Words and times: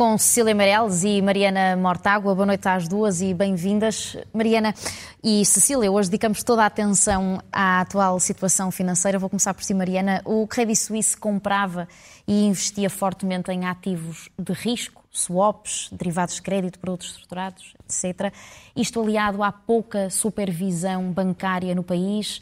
com 0.00 0.16
Cecília 0.16 0.54
Meirelles 0.54 1.04
e 1.04 1.20
Mariana 1.20 1.76
Mortágua. 1.76 2.34
Boa 2.34 2.46
noite 2.46 2.66
às 2.66 2.88
duas 2.88 3.20
e 3.20 3.34
bem-vindas. 3.34 4.16
Mariana 4.32 4.74
e 5.22 5.44
Cecília, 5.44 5.92
hoje 5.92 6.08
dedicamos 6.08 6.42
toda 6.42 6.62
a 6.62 6.66
atenção 6.66 7.38
à 7.52 7.82
atual 7.82 8.18
situação 8.18 8.70
financeira. 8.70 9.18
Vou 9.18 9.28
começar 9.28 9.52
por 9.52 9.62
si, 9.62 9.74
Mariana. 9.74 10.22
O 10.24 10.46
Credit 10.46 10.78
Suisse 10.78 11.14
comprava 11.14 11.86
e 12.26 12.46
investia 12.46 12.88
fortemente 12.88 13.50
em 13.50 13.66
ativos 13.66 14.30
de 14.38 14.54
risco, 14.54 15.04
swaps, 15.10 15.90
derivados 15.92 16.36
de 16.36 16.40
crédito, 16.40 16.78
produtos 16.78 17.10
estruturados, 17.10 17.74
etc. 17.84 18.32
Isto 18.74 19.02
aliado 19.02 19.42
à 19.42 19.52
pouca 19.52 20.08
supervisão 20.08 21.12
bancária 21.12 21.74
no 21.74 21.82
país, 21.82 22.40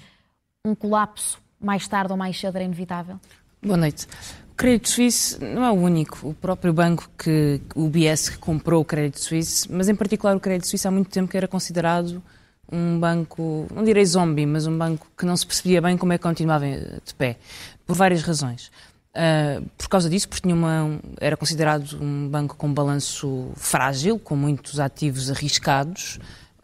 um 0.65 0.77
colapso 0.77 1.41
mais 1.61 1.89
tarde 1.89 2.13
ou 2.13 2.17
mais 2.17 2.39
cedo 2.39 2.55
era 2.55 2.65
inevitável? 2.65 3.19
Boa 3.61 3.77
noite. 3.77 4.07
Credit 4.59 4.91
Suisse 4.91 5.39
não 5.41 5.65
é 5.65 5.71
o 5.71 5.75
único. 5.75 6.31
O 6.31 6.35
próprio 6.35 6.73
banco 6.73 7.09
que 7.17 7.61
o 7.77 7.85
UBS 7.85 8.29
que 8.29 8.39
comprou 8.39 8.83
o 8.83 8.85
Credit 8.85 9.21
Suisse, 9.21 9.71
mas 9.71 9.89
em 9.89 9.95
particular 9.95 10.37
o 10.37 10.41
Credit 10.41 10.67
Suisse 10.67 10.87
há 10.87 10.91
muito 10.91 11.09
tempo 11.11 11.31
que 11.31 11.37
era 11.37 11.47
considerado 11.47 12.21
um 12.71 12.99
banco, 12.99 13.69
não 13.73 13.85
direi 13.85 14.05
zombie, 14.05 14.45
mas 14.45 14.67
um 14.67 14.77
banco 14.77 15.07
que 15.17 15.25
não 15.25 15.37
se 15.37 15.47
percebia 15.47 15.81
bem 15.81 15.97
como 15.97 16.13
é 16.13 16.19
que 16.19 16.25
continuava 16.25 16.67
de 16.67 17.15
pé, 17.17 17.37
por 17.87 17.95
várias 17.95 18.23
razões. 18.23 18.73
Uh, 19.15 19.65
por 19.79 19.89
causa 19.89 20.11
disso, 20.11 20.29
porque 20.29 20.43
tinha 20.43 20.57
uma, 20.57 20.99
era 21.21 21.37
considerado 21.37 21.97
um 22.03 22.29
banco 22.29 22.57
com 22.57 22.75
balanço 22.75 23.53
frágil, 23.55 24.19
com 24.19 24.35
muitos 24.35 24.81
ativos 24.81 25.31
arriscados, 25.31 26.19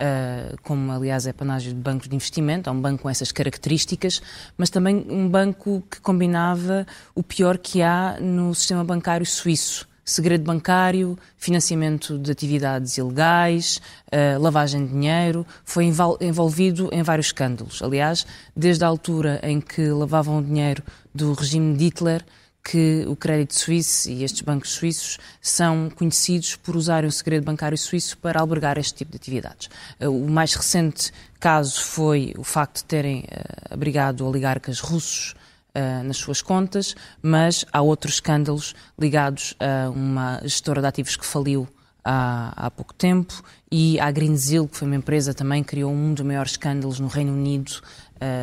Uh, 0.05 0.57
como 0.63 0.93
aliás 0.93 1.27
é 1.27 1.33
panágio 1.33 1.73
de 1.73 1.81
bancos 1.81 2.09
de 2.09 2.15
investimento, 2.15 2.69
é 2.69 2.73
um 2.73 2.81
banco 2.81 3.05
com 3.05 3.09
essas 3.09 3.33
características, 3.33 4.21
mas 4.59 4.69
também 4.69 5.07
um 5.09 5.27
banco 5.27 5.83
que 5.91 5.99
combinava 6.01 6.87
o 7.15 7.23
pior 7.23 7.57
que 7.57 7.81
há 7.81 8.19
no 8.21 8.55
sistema 8.55 8.85
bancário 8.85 9.25
suíço. 9.25 9.89
Segredo 10.05 10.45
bancário, 10.45 11.17
financiamento 11.39 12.19
de 12.19 12.31
atividades 12.31 12.99
ilegais, 12.99 13.81
uh, 14.13 14.39
lavagem 14.39 14.85
de 14.85 14.93
dinheiro, 14.93 15.47
foi 15.65 15.91
envolvido 16.21 16.91
em 16.93 17.03
vários 17.03 17.29
escândalos. 17.29 17.81
Aliás, 17.81 18.27
desde 18.55 18.85
a 18.85 18.89
altura 18.89 19.41
em 19.43 19.63
que 19.63 19.89
lavavam 19.89 20.39
o 20.39 20.43
dinheiro 20.43 20.83
do 21.15 21.33
regime 21.33 21.75
de 21.75 21.85
Hitler, 21.87 22.23
que 22.65 23.05
o 23.07 23.15
crédito 23.15 23.55
suíço 23.55 24.09
e 24.09 24.25
estes 24.25 24.41
bancos 24.41 24.71
suíços 24.71 25.19
são 25.41 25.91
conhecidos 25.91 26.57
por 26.57 26.75
usarem 26.75 27.07
o 27.07 27.13
segredo 27.13 27.45
bancário 27.45 27.77
suíço 27.77 28.17
para 28.17 28.41
albergar 28.41 28.79
este 28.79 28.95
tipo 28.95 29.11
de 29.11 29.17
atividades. 29.19 29.69
Eh, 30.01 30.09
o 30.09 30.27
mais 30.27 30.55
recente 30.55 31.13
caso 31.39 31.83
foi 31.83 32.33
o 32.39 32.43
facto 32.43 32.79
de 32.79 32.85
terem 32.85 33.25
eh, 33.31 33.45
abrigado 33.71 34.27
oligarcas 34.27 34.81
russos 34.81 35.35
uh, 35.75 36.03
nas 36.05 36.17
suas 36.17 36.41
contas, 36.41 36.97
mas 37.21 37.67
há 37.71 37.83
outros 37.83 38.15
escândalos 38.15 38.75
ligados 38.99 39.55
a 39.61 39.91
uma 39.91 40.41
gestora 40.43 40.81
de 40.81 40.87
ativos 40.87 41.17
que 41.17 41.27
faliu 41.27 41.69
há, 42.03 42.67
há 42.67 42.71
pouco 42.71 42.95
tempo 42.95 43.43
e 43.71 44.01
a 44.01 44.11
Greensill, 44.11 44.67
que 44.69 44.79
foi 44.79 44.89
uma 44.89 44.97
empresa 44.97 45.35
também 45.35 45.63
criou 45.63 45.93
um 45.93 46.15
dos 46.15 46.25
maiores 46.25 46.53
escândalos 46.53 46.99
no 46.99 47.09
Reino 47.09 47.33
Unido 47.33 47.83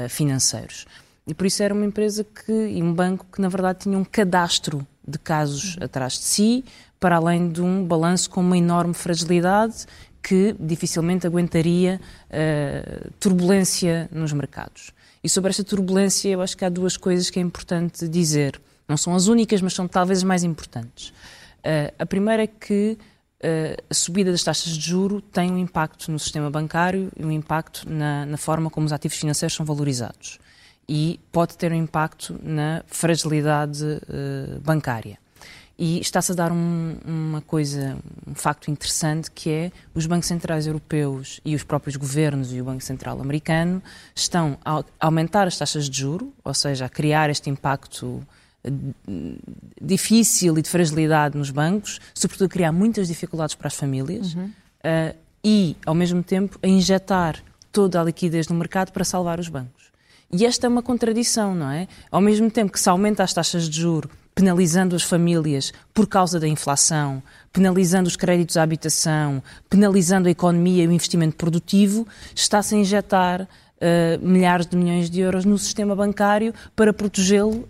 financeiros. 0.09 0.85
E 1.31 1.33
por 1.33 1.47
isso 1.47 1.63
era 1.63 1.73
uma 1.73 1.85
empresa 1.85 2.25
que, 2.25 2.51
e 2.51 2.83
um 2.83 2.93
banco 2.93 3.25
que, 3.31 3.39
na 3.39 3.47
verdade, 3.47 3.83
tinha 3.83 3.97
um 3.97 4.03
cadastro 4.03 4.85
de 5.07 5.17
casos 5.17 5.77
atrás 5.79 6.15
de 6.15 6.25
si, 6.25 6.65
para 6.99 7.15
além 7.15 7.49
de 7.49 7.61
um 7.61 7.85
balanço 7.85 8.29
com 8.29 8.41
uma 8.41 8.57
enorme 8.57 8.93
fragilidade 8.93 9.85
que 10.21 10.53
dificilmente 10.59 11.25
aguentaria 11.25 12.01
uh, 12.27 13.11
turbulência 13.17 14.09
nos 14.11 14.33
mercados. 14.33 14.91
E 15.23 15.29
sobre 15.29 15.51
esta 15.51 15.63
turbulência, 15.63 16.27
eu 16.27 16.41
acho 16.41 16.57
que 16.57 16.65
há 16.65 16.69
duas 16.69 16.97
coisas 16.97 17.29
que 17.29 17.39
é 17.39 17.41
importante 17.41 18.09
dizer. 18.09 18.59
Não 18.85 18.97
são 18.97 19.15
as 19.15 19.27
únicas, 19.27 19.61
mas 19.61 19.73
são 19.73 19.87
talvez 19.87 20.19
as 20.19 20.23
mais 20.25 20.43
importantes. 20.43 21.13
Uh, 21.59 21.95
a 21.97 22.05
primeira 22.05 22.43
é 22.43 22.47
que 22.47 22.97
uh, 23.41 23.83
a 23.89 23.93
subida 23.93 24.31
das 24.31 24.43
taxas 24.43 24.73
de 24.73 24.85
juro 24.85 25.21
tem 25.21 25.49
um 25.49 25.57
impacto 25.57 26.11
no 26.11 26.19
sistema 26.19 26.51
bancário 26.51 27.09
e 27.15 27.23
um 27.23 27.31
impacto 27.31 27.89
na, 27.89 28.25
na 28.25 28.35
forma 28.35 28.69
como 28.69 28.85
os 28.85 28.91
ativos 28.91 29.17
financeiros 29.17 29.55
são 29.55 29.65
valorizados 29.65 30.37
e 30.87 31.19
pode 31.31 31.57
ter 31.57 31.71
um 31.71 31.75
impacto 31.75 32.39
na 32.43 32.83
fragilidade 32.87 33.83
uh, 33.83 34.59
bancária. 34.61 35.17
E 35.83 35.99
está-se 35.99 36.31
a 36.31 36.35
dar 36.35 36.51
um, 36.51 36.95
uma 37.03 37.41
coisa, 37.41 37.97
um 38.27 38.35
facto 38.35 38.69
interessante 38.69 39.31
que 39.31 39.49
é 39.49 39.71
os 39.95 40.05
bancos 40.05 40.27
centrais 40.27 40.67
europeus 40.67 41.41
e 41.43 41.55
os 41.55 41.63
próprios 41.63 41.95
governos 41.95 42.53
e 42.53 42.61
o 42.61 42.65
Banco 42.65 42.83
Central 42.83 43.19
americano 43.19 43.81
estão 44.15 44.59
a 44.63 44.83
aumentar 44.99 45.47
as 45.47 45.57
taxas 45.57 45.89
de 45.89 46.01
juro, 46.01 46.31
ou 46.43 46.53
seja, 46.53 46.85
a 46.85 46.89
criar 46.89 47.31
este 47.31 47.49
impacto 47.49 48.21
eh, 48.63 48.69
difícil 49.81 50.55
e 50.59 50.61
de 50.61 50.69
fragilidade 50.69 51.35
nos 51.35 51.49
bancos, 51.49 51.99
sobretudo 52.13 52.45
a 52.45 52.49
criar 52.49 52.71
muitas 52.71 53.07
dificuldades 53.07 53.55
para 53.55 53.67
as 53.67 53.73
famílias 53.73 54.35
uhum. 54.35 54.45
uh, 54.45 55.15
e, 55.43 55.75
ao 55.83 55.95
mesmo 55.95 56.21
tempo, 56.21 56.59
a 56.61 56.67
injetar 56.67 57.43
toda 57.71 57.99
a 57.99 58.03
liquidez 58.03 58.47
no 58.47 58.55
mercado 58.55 58.91
para 58.91 59.03
salvar 59.03 59.39
os 59.39 59.49
bancos. 59.49 59.90
E 60.33 60.45
esta 60.45 60.65
é 60.65 60.69
uma 60.69 60.81
contradição, 60.81 61.53
não 61.53 61.69
é? 61.69 61.87
Ao 62.09 62.21
mesmo 62.21 62.49
tempo 62.49 62.71
que 62.71 62.79
se 62.79 62.89
aumenta 62.89 63.21
as 63.23 63.33
taxas 63.33 63.67
de 63.67 63.81
juro, 63.81 64.09
penalizando 64.33 64.95
as 64.95 65.03
famílias 65.03 65.73
por 65.93 66.07
causa 66.07 66.39
da 66.39 66.47
inflação, 66.47 67.21
penalizando 67.51 68.07
os 68.07 68.15
créditos 68.15 68.55
à 68.55 68.63
habitação, 68.63 69.43
penalizando 69.69 70.29
a 70.29 70.31
economia 70.31 70.83
e 70.83 70.87
o 70.87 70.91
investimento 70.91 71.35
produtivo, 71.35 72.07
está-se 72.33 72.73
a 72.73 72.77
injetar 72.77 73.41
uh, 73.41 74.25
milhares 74.25 74.65
de 74.65 74.77
milhões 74.77 75.09
de 75.09 75.19
euros 75.19 75.43
no 75.43 75.57
sistema 75.57 75.95
bancário 75.95 76.53
para 76.75 76.93
protegê-lo 76.93 77.67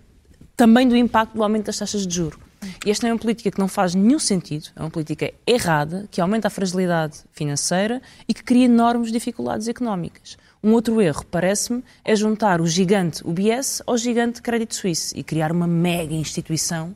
também 0.56 0.88
do 0.88 0.96
impacto 0.96 1.34
do 1.34 1.42
aumento 1.42 1.66
das 1.66 1.78
taxas 1.78 2.06
de 2.06 2.14
juro. 2.14 2.38
E 2.86 2.92
esta 2.92 3.08
é 3.08 3.12
uma 3.12 3.18
política 3.18 3.50
que 3.50 3.58
não 3.58 3.66
faz 3.66 3.92
nenhum 3.92 4.20
sentido, 4.20 4.68
é 4.76 4.80
uma 4.80 4.90
política 4.90 5.32
errada, 5.44 6.06
que 6.12 6.20
aumenta 6.20 6.46
a 6.46 6.50
fragilidade 6.50 7.18
financeira 7.32 8.00
e 8.28 8.32
que 8.32 8.44
cria 8.44 8.66
enormes 8.66 9.10
dificuldades 9.10 9.66
económicas. 9.66 10.36
Um 10.62 10.72
outro 10.72 11.00
erro, 11.00 11.24
parece-me, 11.28 11.82
é 12.04 12.14
juntar 12.14 12.60
o 12.60 12.66
gigante 12.66 13.26
UBS 13.26 13.82
ao 13.84 13.96
gigante 13.96 14.40
Credit 14.40 14.74
Suisse 14.74 15.18
e 15.18 15.22
criar 15.24 15.50
uma 15.50 15.66
mega 15.66 16.14
instituição 16.14 16.94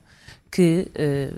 que, 0.50 0.88
eh, 0.94 1.32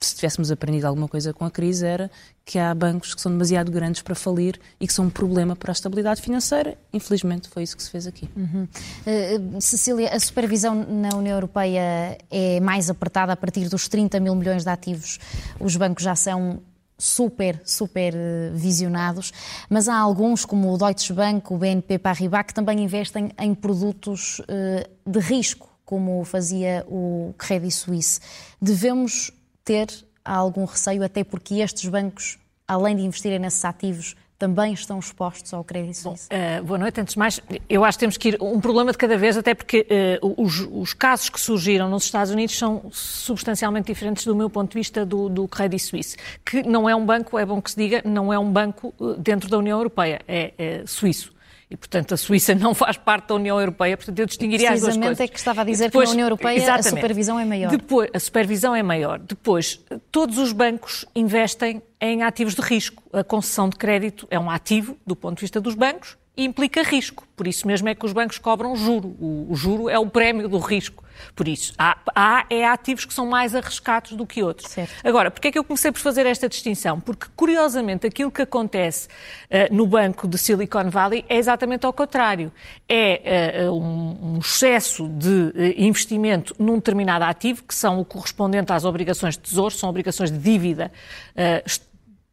se 0.00 0.14
tivéssemos 0.14 0.52
aprendido 0.52 0.84
alguma 0.84 1.08
coisa 1.08 1.34
com 1.34 1.44
a 1.44 1.50
crise, 1.50 1.84
era 1.84 2.08
que 2.44 2.58
há 2.58 2.72
bancos 2.74 3.14
que 3.14 3.20
são 3.20 3.32
demasiado 3.32 3.70
grandes 3.70 4.00
para 4.00 4.14
falir 4.14 4.58
e 4.80 4.86
que 4.86 4.92
são 4.92 5.06
um 5.06 5.10
problema 5.10 5.56
para 5.56 5.70
a 5.70 5.74
estabilidade 5.74 6.22
financeira. 6.22 6.78
Infelizmente, 6.92 7.48
foi 7.48 7.64
isso 7.64 7.76
que 7.76 7.82
se 7.82 7.90
fez 7.90 8.06
aqui. 8.06 8.28
Uhum. 8.36 8.62
Uh, 8.64 9.60
Cecília, 9.60 10.14
a 10.14 10.20
supervisão 10.20 10.74
na 10.74 11.14
União 11.16 11.34
Europeia 11.36 12.16
é 12.30 12.60
mais 12.60 12.88
apertada 12.88 13.32
a 13.32 13.36
partir 13.36 13.68
dos 13.68 13.88
30 13.88 14.20
mil 14.20 14.34
milhões 14.34 14.62
de 14.62 14.70
ativos. 14.70 15.18
Os 15.60 15.76
bancos 15.76 16.04
já 16.04 16.14
são 16.14 16.62
super, 16.98 17.60
super 17.64 18.12
eh, 18.14 18.50
visionados, 18.52 19.32
mas 19.70 19.88
há 19.88 19.96
alguns, 19.96 20.44
como 20.44 20.72
o 20.72 20.76
Deutsche 20.76 21.12
Bank, 21.12 21.52
o 21.52 21.56
BNP 21.56 21.98
Paribas, 21.98 22.46
que 22.46 22.54
também 22.54 22.82
investem 22.82 23.30
em 23.38 23.54
produtos 23.54 24.42
eh, 24.48 24.88
de 25.06 25.18
risco, 25.20 25.68
como 25.84 26.24
fazia 26.24 26.84
o 26.88 27.32
Credit 27.38 27.72
Suisse. 27.72 28.20
Devemos 28.60 29.30
ter 29.64 29.86
algum 30.24 30.64
receio, 30.64 31.04
até 31.04 31.22
porque 31.22 31.60
estes 31.60 31.88
bancos, 31.88 32.38
além 32.66 32.96
de 32.96 33.02
investirem 33.02 33.38
nesses 33.38 33.64
ativos, 33.64 34.16
também 34.38 34.72
estão 34.72 34.98
expostos 34.98 35.52
ao 35.52 35.64
crédito 35.64 35.96
suíço? 35.96 36.28
Uh, 36.32 36.62
boa 36.64 36.78
noite. 36.78 37.00
Antes 37.00 37.14
de 37.14 37.18
mais, 37.18 37.40
eu 37.68 37.84
acho 37.84 37.98
que 37.98 38.00
temos 38.00 38.16
que 38.16 38.28
ir 38.28 38.38
um 38.40 38.60
problema 38.60 38.92
de 38.92 38.98
cada 38.98 39.18
vez, 39.18 39.36
até 39.36 39.54
porque 39.54 39.86
uh, 40.22 40.34
os, 40.42 40.60
os, 40.70 40.94
casos 40.94 41.28
que 41.28 41.40
surgiram 41.40 41.88
nos 41.90 42.04
Estados 42.04 42.32
Unidos 42.32 42.56
são 42.56 42.82
substancialmente 42.92 43.86
diferentes 43.92 44.24
do 44.24 44.36
meu 44.36 44.48
ponto 44.48 44.70
de 44.70 44.78
vista 44.78 45.04
do, 45.04 45.28
do 45.28 45.48
Credit 45.48 45.82
Suisse, 45.82 46.16
que 46.44 46.62
não 46.62 46.88
é 46.88 46.94
um 46.94 47.04
banco, 47.04 47.38
é 47.38 47.44
bom 47.44 47.60
que 47.60 47.70
se 47.70 47.76
diga, 47.76 48.02
não 48.04 48.32
é 48.32 48.38
um 48.38 48.50
banco 48.50 48.94
eh, 49.00 49.14
dentro 49.18 49.48
da 49.50 49.58
União 49.58 49.78
Europeia, 49.78 50.20
é, 50.28 50.52
é 50.56 50.82
suíço 50.86 51.32
e, 51.70 51.76
portanto, 51.76 52.14
a 52.14 52.16
Suíça 52.16 52.54
não 52.54 52.74
faz 52.74 52.96
parte 52.96 53.28
da 53.28 53.34
União 53.34 53.60
Europeia, 53.60 53.96
portanto, 53.96 54.18
eu 54.18 54.26
distinguiria 54.26 54.72
as 54.72 54.80
duas 54.80 54.96
coisas. 54.96 54.98
Precisamente 54.98 55.22
é 55.22 55.28
que 55.28 55.38
estava 55.38 55.60
a 55.60 55.64
dizer 55.64 55.84
depois, 55.86 56.08
que 56.08 56.10
na 56.10 56.14
União 56.14 56.26
Europeia 56.26 56.74
a 56.74 56.82
supervisão 56.82 57.38
é 57.38 57.44
maior. 57.44 57.70
Depois, 57.70 58.10
a 58.14 58.18
supervisão 58.18 58.74
é 58.74 58.82
maior. 58.82 59.18
Depois, 59.18 59.78
todos 60.10 60.38
os 60.38 60.52
bancos 60.52 61.04
investem 61.14 61.82
em 62.00 62.22
ativos 62.22 62.54
de 62.54 62.62
risco. 62.62 63.02
A 63.12 63.22
concessão 63.22 63.68
de 63.68 63.76
crédito 63.76 64.26
é 64.30 64.38
um 64.38 64.50
ativo 64.50 64.96
do 65.06 65.14
ponto 65.14 65.36
de 65.36 65.42
vista 65.42 65.60
dos 65.60 65.74
bancos 65.74 66.16
implica 66.44 66.82
risco. 66.82 67.26
Por 67.36 67.46
isso 67.46 67.66
mesmo 67.66 67.88
é 67.88 67.94
que 67.94 68.06
os 68.06 68.12
bancos 68.12 68.38
cobram 68.38 68.74
juro. 68.76 69.16
O, 69.20 69.46
o 69.50 69.56
juro 69.56 69.88
é 69.88 69.98
o 69.98 70.06
prémio 70.06 70.48
do 70.48 70.58
risco. 70.58 71.04
Por 71.34 71.48
isso, 71.48 71.72
há, 71.78 71.98
há 72.14 72.46
é 72.48 72.64
ativos 72.64 73.04
que 73.04 73.12
são 73.12 73.26
mais 73.26 73.54
arriscados 73.54 74.12
do 74.12 74.26
que 74.26 74.42
outros. 74.42 74.70
Certo. 74.70 74.92
Agora, 75.04 75.30
porquê 75.30 75.48
é 75.48 75.52
que 75.52 75.58
eu 75.58 75.64
comecei 75.64 75.90
por 75.90 76.00
fazer 76.00 76.26
esta 76.26 76.48
distinção? 76.48 77.00
Porque, 77.00 77.26
curiosamente, 77.34 78.06
aquilo 78.06 78.30
que 78.30 78.42
acontece 78.42 79.08
uh, 79.08 79.74
no 79.74 79.86
banco 79.86 80.28
de 80.28 80.38
Silicon 80.38 80.90
Valley 80.90 81.24
é 81.28 81.36
exatamente 81.36 81.86
ao 81.86 81.92
contrário. 81.92 82.52
É 82.88 83.66
uh, 83.68 83.72
um, 83.72 84.34
um, 84.34 84.38
excesso 84.38 85.08
de 85.08 85.28
uh, 85.28 85.52
investimento 85.76 86.54
num 86.58 86.76
determinado 86.76 87.24
ativo, 87.24 87.64
que 87.64 87.74
são 87.74 88.00
o 88.00 88.04
correspondente 88.04 88.72
às 88.72 88.84
obrigações 88.84 89.34
de 89.34 89.40
tesouro, 89.40 89.74
são 89.74 89.88
obrigações 89.88 90.30
de 90.30 90.38
dívida 90.38 90.90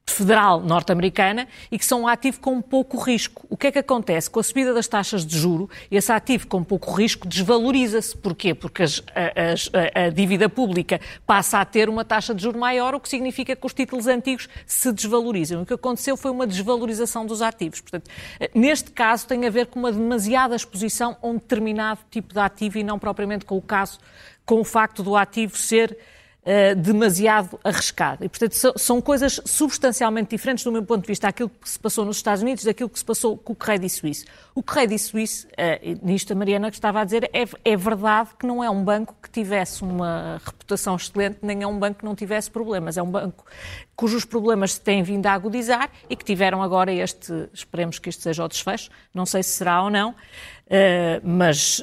federal 0.07 0.61
norte-americana 0.61 1.47
e 1.71 1.79
que 1.79 1.85
são 1.85 2.03
um 2.03 2.07
ativo 2.07 2.39
com 2.39 2.61
pouco 2.61 2.97
risco. 2.97 3.45
O 3.49 3.57
que 3.57 3.67
é 3.67 3.71
que 3.71 3.79
acontece? 3.79 4.29
Com 4.29 4.39
a 4.39 4.43
subida 4.43 4.73
das 4.73 4.87
taxas 4.87 5.25
de 5.25 5.37
juro, 5.37 5.69
esse 5.89 6.11
ativo 6.11 6.47
com 6.47 6.63
pouco 6.63 6.93
risco 6.93 7.27
desvaloriza-se. 7.27 8.15
Porquê? 8.17 8.53
Porque 8.53 8.83
as, 8.83 9.01
a, 9.13 10.01
a, 10.01 10.05
a, 10.05 10.09
dívida 10.09 10.47
pública 10.47 11.01
passa 11.25 11.59
a 11.59 11.65
ter 11.65 11.89
uma 11.89 12.05
taxa 12.05 12.33
de 12.33 12.43
juro 12.43 12.59
maior, 12.59 12.93
o 12.93 12.99
que 12.99 13.09
significa 13.09 13.55
que 13.55 13.65
os 13.65 13.73
títulos 13.73 14.07
antigos 14.07 14.47
se 14.65 14.91
desvalorizam. 14.91 15.63
O 15.63 15.65
que 15.65 15.73
aconteceu 15.73 16.15
foi 16.15 16.31
uma 16.31 16.45
desvalorização 16.45 17.25
dos 17.25 17.41
ativos. 17.41 17.81
Portanto, 17.81 18.09
neste 18.53 18.91
caso 18.91 19.27
tem 19.27 19.45
a 19.45 19.49
ver 19.49 19.67
com 19.67 19.79
uma 19.79 19.91
demasiada 19.91 20.55
exposição 20.55 21.17
a 21.21 21.27
um 21.27 21.33
determinado 21.33 21.99
tipo 22.11 22.33
de 22.33 22.39
ativo 22.39 22.77
e 22.77 22.83
não 22.83 22.99
propriamente 22.99 23.43
com 23.43 23.57
o 23.57 23.61
caso, 23.61 23.99
com 24.45 24.61
o 24.61 24.63
facto 24.63 25.01
do 25.01 25.15
ativo 25.15 25.57
ser 25.57 25.97
uh, 26.45 26.75
demasiado 26.75 27.59
arriscada. 27.63 28.23
E, 28.23 28.29
portanto, 28.29 28.55
são 28.77 29.01
coisas 29.01 29.41
substancialmente 29.45 30.29
diferentes, 30.29 30.63
do 30.63 30.71
meu 30.71 30.83
ponto 30.83 31.01
de 31.01 31.07
vista, 31.07 31.27
aquilo 31.27 31.49
que 31.49 31.69
se 31.69 31.79
passou 31.79 32.05
nos 32.05 32.17
Estados 32.17 32.43
Unidos 32.43 32.63
daquilo 32.63 32.89
que 32.89 32.99
se 32.99 33.05
passou 33.05 33.37
com 33.37 33.53
o 33.53 33.55
Credit 33.55 33.89
Suisse. 33.89 34.25
O 34.53 34.61
Credit 34.61 34.99
Suisse, 34.99 35.47
uh, 35.47 36.05
nisto 36.05 36.31
a 36.31 36.35
Mariana 36.35 36.69
que 36.69 36.77
estava 36.77 37.01
a 37.01 37.03
dizer, 37.03 37.29
é, 37.33 37.45
é 37.63 37.75
verdade 37.75 38.29
que 38.39 38.45
não 38.45 38.63
é 38.63 38.69
um 38.69 38.83
banco 38.83 39.15
que 39.21 39.29
tivesse 39.29 39.83
uma 39.83 40.39
reputação 40.45 40.95
excelente, 40.95 41.39
nem 41.41 41.63
é 41.63 41.67
um 41.67 41.77
banco 41.77 41.99
que 41.99 42.05
não 42.05 42.15
tivesse 42.15 42.49
problemas. 42.51 42.97
É 42.97 43.01
um 43.01 43.09
banco 43.09 43.45
cujos 43.95 44.25
problemas 44.25 44.73
se 44.73 44.81
têm 44.81 45.01
vindo 45.01 45.25
a 45.25 45.33
agudizar 45.33 45.89
e 46.09 46.15
que 46.15 46.23
tiveram 46.23 46.61
agora 46.61 46.91
este, 46.91 47.49
esperemos 47.53 47.97
que 47.97 48.09
este 48.09 48.21
seja 48.21 48.43
o 48.43 48.47
desfecho, 48.47 48.89
não 49.13 49.25
sei 49.25 49.41
se 49.41 49.51
será 49.51 49.81
ou 49.81 49.89
não, 49.89 50.11
uh, 50.11 50.15
mas 51.23 51.81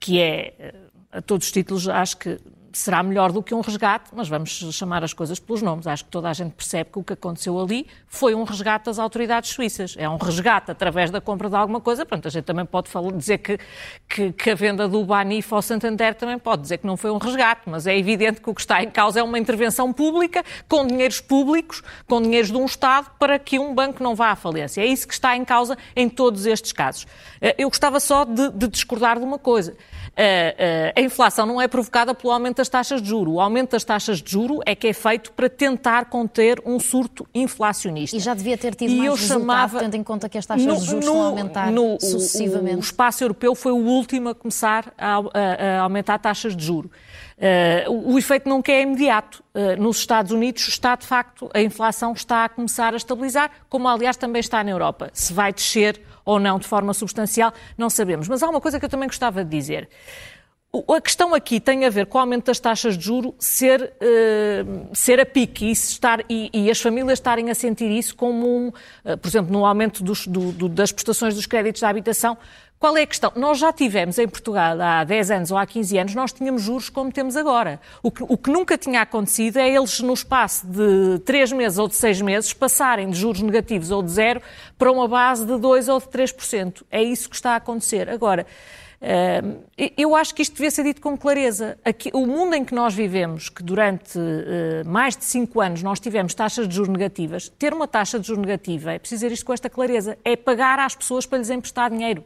que 0.00 0.20
é, 0.20 0.74
a 1.10 1.20
todos 1.20 1.46
os 1.46 1.52
títulos, 1.52 1.88
acho 1.88 2.16
que 2.16 2.38
será 2.72 3.02
melhor 3.02 3.32
do 3.32 3.42
que 3.42 3.54
um 3.54 3.60
resgate, 3.60 4.10
mas 4.12 4.28
vamos 4.28 4.50
chamar 4.50 5.04
as 5.04 5.12
coisas 5.12 5.38
pelos 5.38 5.62
nomes. 5.62 5.86
Acho 5.86 6.04
que 6.04 6.10
toda 6.10 6.28
a 6.28 6.32
gente 6.32 6.52
percebe 6.52 6.90
que 6.90 6.98
o 6.98 7.02
que 7.02 7.12
aconteceu 7.12 7.58
ali 7.60 7.86
foi 8.06 8.34
um 8.34 8.44
resgate 8.44 8.86
das 8.86 8.98
autoridades 8.98 9.50
suíças. 9.50 9.94
É 9.98 10.08
um 10.08 10.16
resgate 10.16 10.70
através 10.70 11.10
da 11.10 11.20
compra 11.20 11.48
de 11.48 11.56
alguma 11.56 11.80
coisa. 11.80 12.04
Pronto, 12.04 12.26
a 12.26 12.30
gente 12.30 12.44
também 12.44 12.64
pode 12.64 12.88
falar, 12.88 13.12
dizer 13.12 13.38
que, 13.38 13.58
que, 14.08 14.32
que, 14.32 14.50
a 14.50 14.54
venda 14.54 14.88
do 14.88 15.04
Banif 15.04 15.52
ao 15.52 15.62
Santander 15.62 16.14
também 16.14 16.38
pode 16.38 16.62
dizer 16.62 16.78
que 16.78 16.86
não 16.86 16.96
foi 16.96 17.10
um 17.10 17.18
resgate, 17.18 17.62
mas 17.66 17.86
é 17.86 17.96
evidente 17.96 18.40
que 18.40 18.50
o 18.50 18.54
que 18.54 18.60
está 18.60 18.82
em 18.82 18.90
causa 18.90 19.20
é 19.20 19.22
uma 19.22 19.38
intervenção 19.38 19.92
pública, 19.92 20.44
com 20.68 20.86
dinheiros 20.86 21.20
públicos, 21.20 21.82
com 22.06 22.20
dinheiros 22.20 22.50
de 22.50 22.56
um 22.56 22.64
Estado, 22.64 23.10
para 23.18 23.38
que 23.38 23.58
um 23.58 23.74
banco 23.74 24.02
não 24.02 24.14
vá 24.14 24.30
à 24.30 24.36
falência. 24.36 24.80
É 24.80 24.86
isso 24.86 25.06
que 25.06 25.14
está 25.14 25.36
em 25.36 25.44
causa 25.44 25.76
em 25.94 26.08
todos 26.08 26.46
estes 26.46 26.72
casos. 26.72 27.06
Eh, 27.40 27.54
eu 27.58 27.68
gostava 27.68 28.00
só 28.00 28.24
de, 28.24 28.50
de 28.50 28.68
discordar 28.68 29.18
de 29.18 29.24
uma 29.24 29.38
coisa. 29.38 29.76
A, 30.14 30.98
a, 30.98 31.00
a 31.00 31.02
inflação 31.02 31.46
não 31.46 31.60
é 31.60 31.66
provocada 31.66 32.14
pelo 32.14 32.32
aumento 32.32 32.58
das 32.58 32.68
taxas 32.68 33.00
de 33.00 33.08
juro. 33.08 33.32
O 33.32 33.40
aumento 33.40 33.70
das 33.70 33.82
taxas 33.82 34.20
de 34.20 34.30
juro 34.30 34.60
é 34.66 34.74
que 34.74 34.88
é 34.88 34.92
feito 34.92 35.32
para 35.32 35.48
tentar 35.48 36.06
conter 36.06 36.60
um 36.66 36.78
surto 36.78 37.26
inflacionista. 37.34 38.16
E 38.16 38.20
já 38.20 38.34
devia 38.34 38.58
ter 38.58 38.74
tido 38.74 38.90
e 38.90 38.96
mais 38.96 39.06
eu 39.06 39.14
resultado, 39.14 39.40
chamava, 39.40 39.78
tendo 39.80 39.96
em 39.96 40.02
conta 40.02 40.28
que 40.28 40.36
as 40.36 40.44
taxas 40.44 40.66
no, 40.66 40.76
de 40.76 40.84
juros 40.84 41.04
no, 41.04 41.12
estão 41.12 41.22
a 41.22 41.26
aumentar 41.26 41.70
no, 41.72 41.98
sucessivamente. 41.98 42.74
O, 42.74 42.78
o, 42.78 42.80
espaço 42.80 43.24
europeu 43.24 43.54
foi 43.54 43.72
o 43.72 43.76
último 43.76 44.28
a 44.28 44.34
começar 44.34 44.92
a, 44.98 45.16
a, 45.16 45.78
a 45.78 45.80
aumentar 45.80 46.18
taxas 46.18 46.54
de 46.54 46.64
juro. 46.64 46.90
Uh, 47.42 47.90
o, 47.90 48.14
o, 48.14 48.18
efeito 48.18 48.48
nunca 48.48 48.70
é 48.70 48.82
imediato. 48.82 49.42
Uh, 49.54 49.80
nos 49.80 49.98
Estados 49.98 50.30
Unidos 50.30 50.68
está, 50.68 50.94
de 50.94 51.06
facto, 51.06 51.50
a 51.52 51.60
inflação 51.60 52.12
está 52.12 52.44
a 52.44 52.48
começar 52.48 52.92
a 52.94 52.96
estabilizar, 52.96 53.50
como 53.68 53.88
aliás 53.88 54.16
também 54.16 54.40
está 54.40 54.62
na 54.62 54.70
Europa. 54.70 55.10
Se 55.12 55.32
vai 55.32 55.52
descer 55.52 56.00
ou 56.24 56.38
não 56.38 56.58
de 56.58 56.66
forma 56.66 56.94
substancial, 56.94 57.52
não 57.76 57.90
sabemos. 57.90 58.28
Mas 58.28 58.42
há 58.42 58.48
uma 58.48 58.60
coisa 58.60 58.78
que 58.78 58.84
eu 58.84 58.88
também 58.88 59.08
gostava 59.08 59.44
de 59.44 59.50
dizer. 59.50 59.88
A 60.88 61.00
questão 61.02 61.34
aqui 61.34 61.60
tem 61.60 61.84
a 61.84 61.90
ver 61.90 62.06
com 62.06 62.16
o 62.16 62.20
aumento 62.22 62.46
das 62.46 62.58
taxas 62.58 62.96
de 62.96 63.04
juro 63.04 63.34
ser, 63.38 63.92
uh, 64.00 64.88
ser 64.94 65.20
a 65.20 65.26
pique 65.26 65.66
e, 65.66 65.70
estar, 65.70 66.24
e, 66.30 66.48
e, 66.50 66.70
as 66.70 66.80
famílias 66.80 67.18
estarem 67.18 67.50
a 67.50 67.54
sentir 67.54 67.90
isso 67.90 68.16
como, 68.16 68.48
um, 68.48 68.68
uh, 68.68 69.18
por 69.18 69.28
exemplo, 69.28 69.52
no 69.52 69.66
aumento 69.66 70.02
dos, 70.02 70.26
do, 70.26 70.50
do, 70.50 70.70
das 70.70 70.90
prestações 70.90 71.34
dos 71.34 71.44
créditos 71.44 71.82
da 71.82 71.90
habitação. 71.90 72.38
Qual 72.78 72.96
é 72.96 73.02
a 73.02 73.06
questão? 73.06 73.30
Nós 73.36 73.58
já 73.58 73.70
tivemos 73.70 74.18
em 74.18 74.26
Portugal 74.26 74.80
há 74.80 75.04
10 75.04 75.30
anos 75.30 75.50
ou 75.50 75.58
há 75.58 75.66
15 75.66 75.98
anos, 75.98 76.14
nós 76.14 76.32
tínhamos 76.32 76.62
juros 76.62 76.88
como 76.88 77.12
temos 77.12 77.36
agora. 77.36 77.78
O 78.02 78.10
que, 78.10 78.24
o 78.26 78.38
que 78.38 78.50
nunca 78.50 78.78
tinha 78.78 79.02
acontecido 79.02 79.58
é 79.58 79.68
eles, 79.68 80.00
no 80.00 80.14
espaço 80.14 80.66
de 80.66 81.18
3 81.18 81.52
meses 81.52 81.78
ou 81.78 81.86
de 81.86 81.94
6 81.96 82.22
meses, 82.22 82.52
passarem 82.54 83.10
de 83.10 83.20
juros 83.20 83.42
negativos 83.42 83.90
ou 83.90 84.02
de 84.02 84.10
zero 84.10 84.40
para 84.78 84.90
uma 84.90 85.06
base 85.06 85.44
de 85.44 85.58
2 85.58 85.88
ou 85.90 86.00
de 86.00 86.06
3%. 86.06 86.82
É 86.90 87.02
isso 87.02 87.28
que 87.28 87.36
está 87.36 87.52
a 87.52 87.56
acontecer. 87.56 88.08
Agora, 88.08 88.46
eu 89.96 90.14
acho 90.14 90.32
que 90.32 90.42
isto 90.42 90.54
devia 90.54 90.70
ser 90.70 90.84
dito 90.84 91.00
com 91.00 91.18
clareza. 91.18 91.76
o 92.12 92.24
mundo 92.24 92.54
em 92.54 92.64
que 92.64 92.72
nós 92.72 92.94
vivemos, 92.94 93.48
que 93.48 93.62
durante 93.62 94.16
eh, 94.16 94.84
mais 94.86 95.16
de 95.16 95.24
cinco 95.24 95.60
anos 95.60 95.82
nós 95.82 95.98
tivemos 95.98 96.34
taxas 96.34 96.68
de 96.68 96.74
juros 96.74 96.88
negativas, 96.88 97.48
ter 97.58 97.74
uma 97.74 97.88
taxa 97.88 98.20
de 98.20 98.26
juros 98.26 98.40
negativa, 98.40 98.92
é 98.92 98.98
preciso 99.00 99.22
dizer 99.22 99.34
isto 99.34 99.44
com 99.44 99.52
esta 99.52 99.68
clareza, 99.68 100.16
é 100.24 100.36
pagar 100.36 100.78
às 100.78 100.94
pessoas 100.94 101.26
para 101.26 101.38
lhes 101.38 101.50
emprestar 101.50 101.90
dinheiro. 101.90 102.22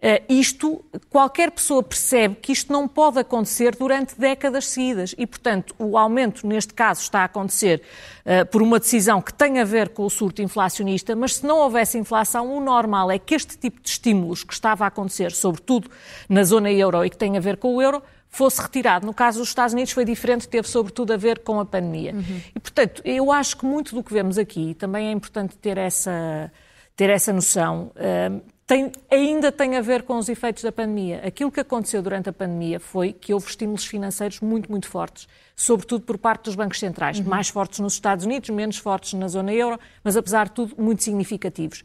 Uh, 0.00 0.22
isto, 0.28 0.84
qualquer 1.10 1.50
pessoa 1.50 1.82
percebe 1.82 2.36
que 2.36 2.52
isto 2.52 2.72
não 2.72 2.86
pode 2.86 3.18
acontecer 3.18 3.74
durante 3.74 4.16
décadas 4.16 4.66
seguidas 4.66 5.12
e, 5.18 5.26
portanto, 5.26 5.74
o 5.76 5.98
aumento, 5.98 6.46
neste 6.46 6.72
caso, 6.72 7.00
está 7.00 7.22
a 7.22 7.24
acontecer 7.24 7.82
uh, 8.24 8.46
por 8.46 8.62
uma 8.62 8.78
decisão 8.78 9.20
que 9.20 9.34
tem 9.34 9.58
a 9.58 9.64
ver 9.64 9.88
com 9.88 10.04
o 10.04 10.10
surto 10.10 10.40
inflacionista, 10.40 11.16
mas 11.16 11.36
se 11.36 11.46
não 11.46 11.58
houvesse 11.58 11.98
inflação, 11.98 12.56
o 12.56 12.60
normal 12.60 13.10
é 13.10 13.18
que 13.18 13.34
este 13.34 13.58
tipo 13.58 13.80
de 13.80 13.88
estímulos 13.88 14.44
que 14.44 14.52
estava 14.52 14.84
a 14.84 14.86
acontecer, 14.86 15.32
sobretudo 15.32 15.90
na 16.28 16.44
zona 16.44 16.70
euro 16.70 17.04
e 17.04 17.10
que 17.10 17.16
tem 17.16 17.36
a 17.36 17.40
ver 17.40 17.56
com 17.56 17.74
o 17.74 17.82
euro, 17.82 18.00
fosse 18.28 18.62
retirado. 18.62 19.04
No 19.04 19.12
caso 19.12 19.40
dos 19.40 19.48
Estados 19.48 19.72
Unidos 19.72 19.92
foi 19.92 20.04
diferente, 20.04 20.46
teve 20.46 20.68
sobretudo 20.68 21.12
a 21.12 21.16
ver 21.16 21.40
com 21.40 21.58
a 21.58 21.64
pandemia. 21.64 22.14
Uhum. 22.14 22.40
E, 22.54 22.60
portanto, 22.60 23.02
eu 23.04 23.32
acho 23.32 23.56
que 23.56 23.66
muito 23.66 23.96
do 23.96 24.04
que 24.04 24.12
vemos 24.12 24.38
aqui, 24.38 24.74
também 24.74 25.08
é 25.08 25.10
importante 25.10 25.56
ter 25.56 25.76
essa, 25.76 26.52
ter 26.94 27.10
essa 27.10 27.32
noção, 27.32 27.90
uh, 27.96 28.40
tem, 28.68 28.92
ainda 29.10 29.50
tem 29.50 29.78
a 29.78 29.80
ver 29.80 30.02
com 30.02 30.18
os 30.18 30.28
efeitos 30.28 30.62
da 30.62 30.70
pandemia. 30.70 31.22
Aquilo 31.24 31.50
que 31.50 31.58
aconteceu 31.58 32.02
durante 32.02 32.28
a 32.28 32.32
pandemia 32.34 32.78
foi 32.78 33.14
que 33.14 33.32
houve 33.32 33.48
estímulos 33.48 33.86
financeiros 33.86 34.40
muito, 34.40 34.70
muito 34.70 34.86
fortes, 34.86 35.26
sobretudo 35.56 36.04
por 36.04 36.18
parte 36.18 36.44
dos 36.44 36.54
bancos 36.54 36.78
centrais, 36.78 37.18
uhum. 37.18 37.24
mais 37.24 37.48
fortes 37.48 37.78
nos 37.78 37.94
Estados 37.94 38.26
Unidos, 38.26 38.50
menos 38.50 38.76
fortes 38.76 39.14
na 39.14 39.26
zona 39.26 39.54
euro, 39.54 39.80
mas 40.04 40.18
apesar 40.18 40.48
de 40.48 40.52
tudo, 40.52 40.74
muito 40.76 41.02
significativos. 41.02 41.82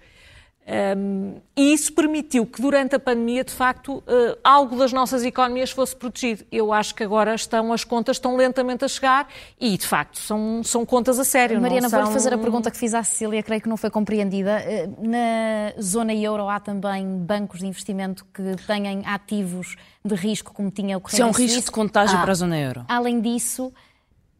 Um, 0.66 1.42
e 1.58 1.74
isso 1.74 1.92
permitiu 1.92 2.46
que 2.46 2.62
durante 2.62 2.96
a 2.96 3.00
pandemia, 3.00 3.44
de 3.44 3.52
facto, 3.52 3.98
uh, 3.98 4.38
algo 4.44 4.78
das 4.78 4.94
nossas 4.94 5.24
economias 5.24 5.72
fosse 5.72 5.94
protegido. 5.96 6.46
Eu 6.50 6.72
acho 6.72 6.96
que 6.96 7.04
agora 7.04 7.36
estão, 7.36 7.74
as 7.74 7.84
contas 7.84 8.16
estão 8.16 8.38
lentamente 8.38 8.86
a 8.86 8.88
chegar 8.88 9.28
e, 9.60 9.78
de 9.78 9.86
facto, 9.86 10.20
são, 10.20 10.62
são 10.64 10.86
contas 10.86 11.20
a 11.20 11.26
sério. 11.26 11.60
Mariana, 11.60 11.90
são... 11.90 12.04
vou 12.04 12.14
fazer 12.14 12.34
a 12.34 12.38
pergunta 12.38 12.72
que 12.72 12.78
fiz 12.78 12.94
à 12.94 13.04
Cecília, 13.04 13.44
creio 13.44 13.62
que 13.62 13.68
não 13.68 13.76
foi 13.76 13.90
compreendida. 13.90 14.64
Uh, 14.66 15.08
na 15.08 15.82
zona 15.82 16.14
euro 16.14 16.48
há 16.48 16.60
também 16.60 17.18
bancos 17.18 17.60
de 17.60 17.68
investimento 17.68 18.26
que 18.34 18.56
têm 18.66 19.06
ativos 19.06 19.76
de 20.04 20.16
risco, 20.16 20.54
como 20.54 20.72
tinha 20.72 20.98
o 20.98 21.02
Correio 21.02 21.16
Isso 21.16 21.24
é 21.24 21.26
um 21.26 21.32
risco 21.32 21.66
de 21.66 21.72
contágio 21.72 22.18
ah, 22.18 22.22
para 22.22 22.32
a 22.32 22.36
zona 22.36 22.58
euro. 22.58 22.86
Além 22.88 23.20
disso, 23.20 23.74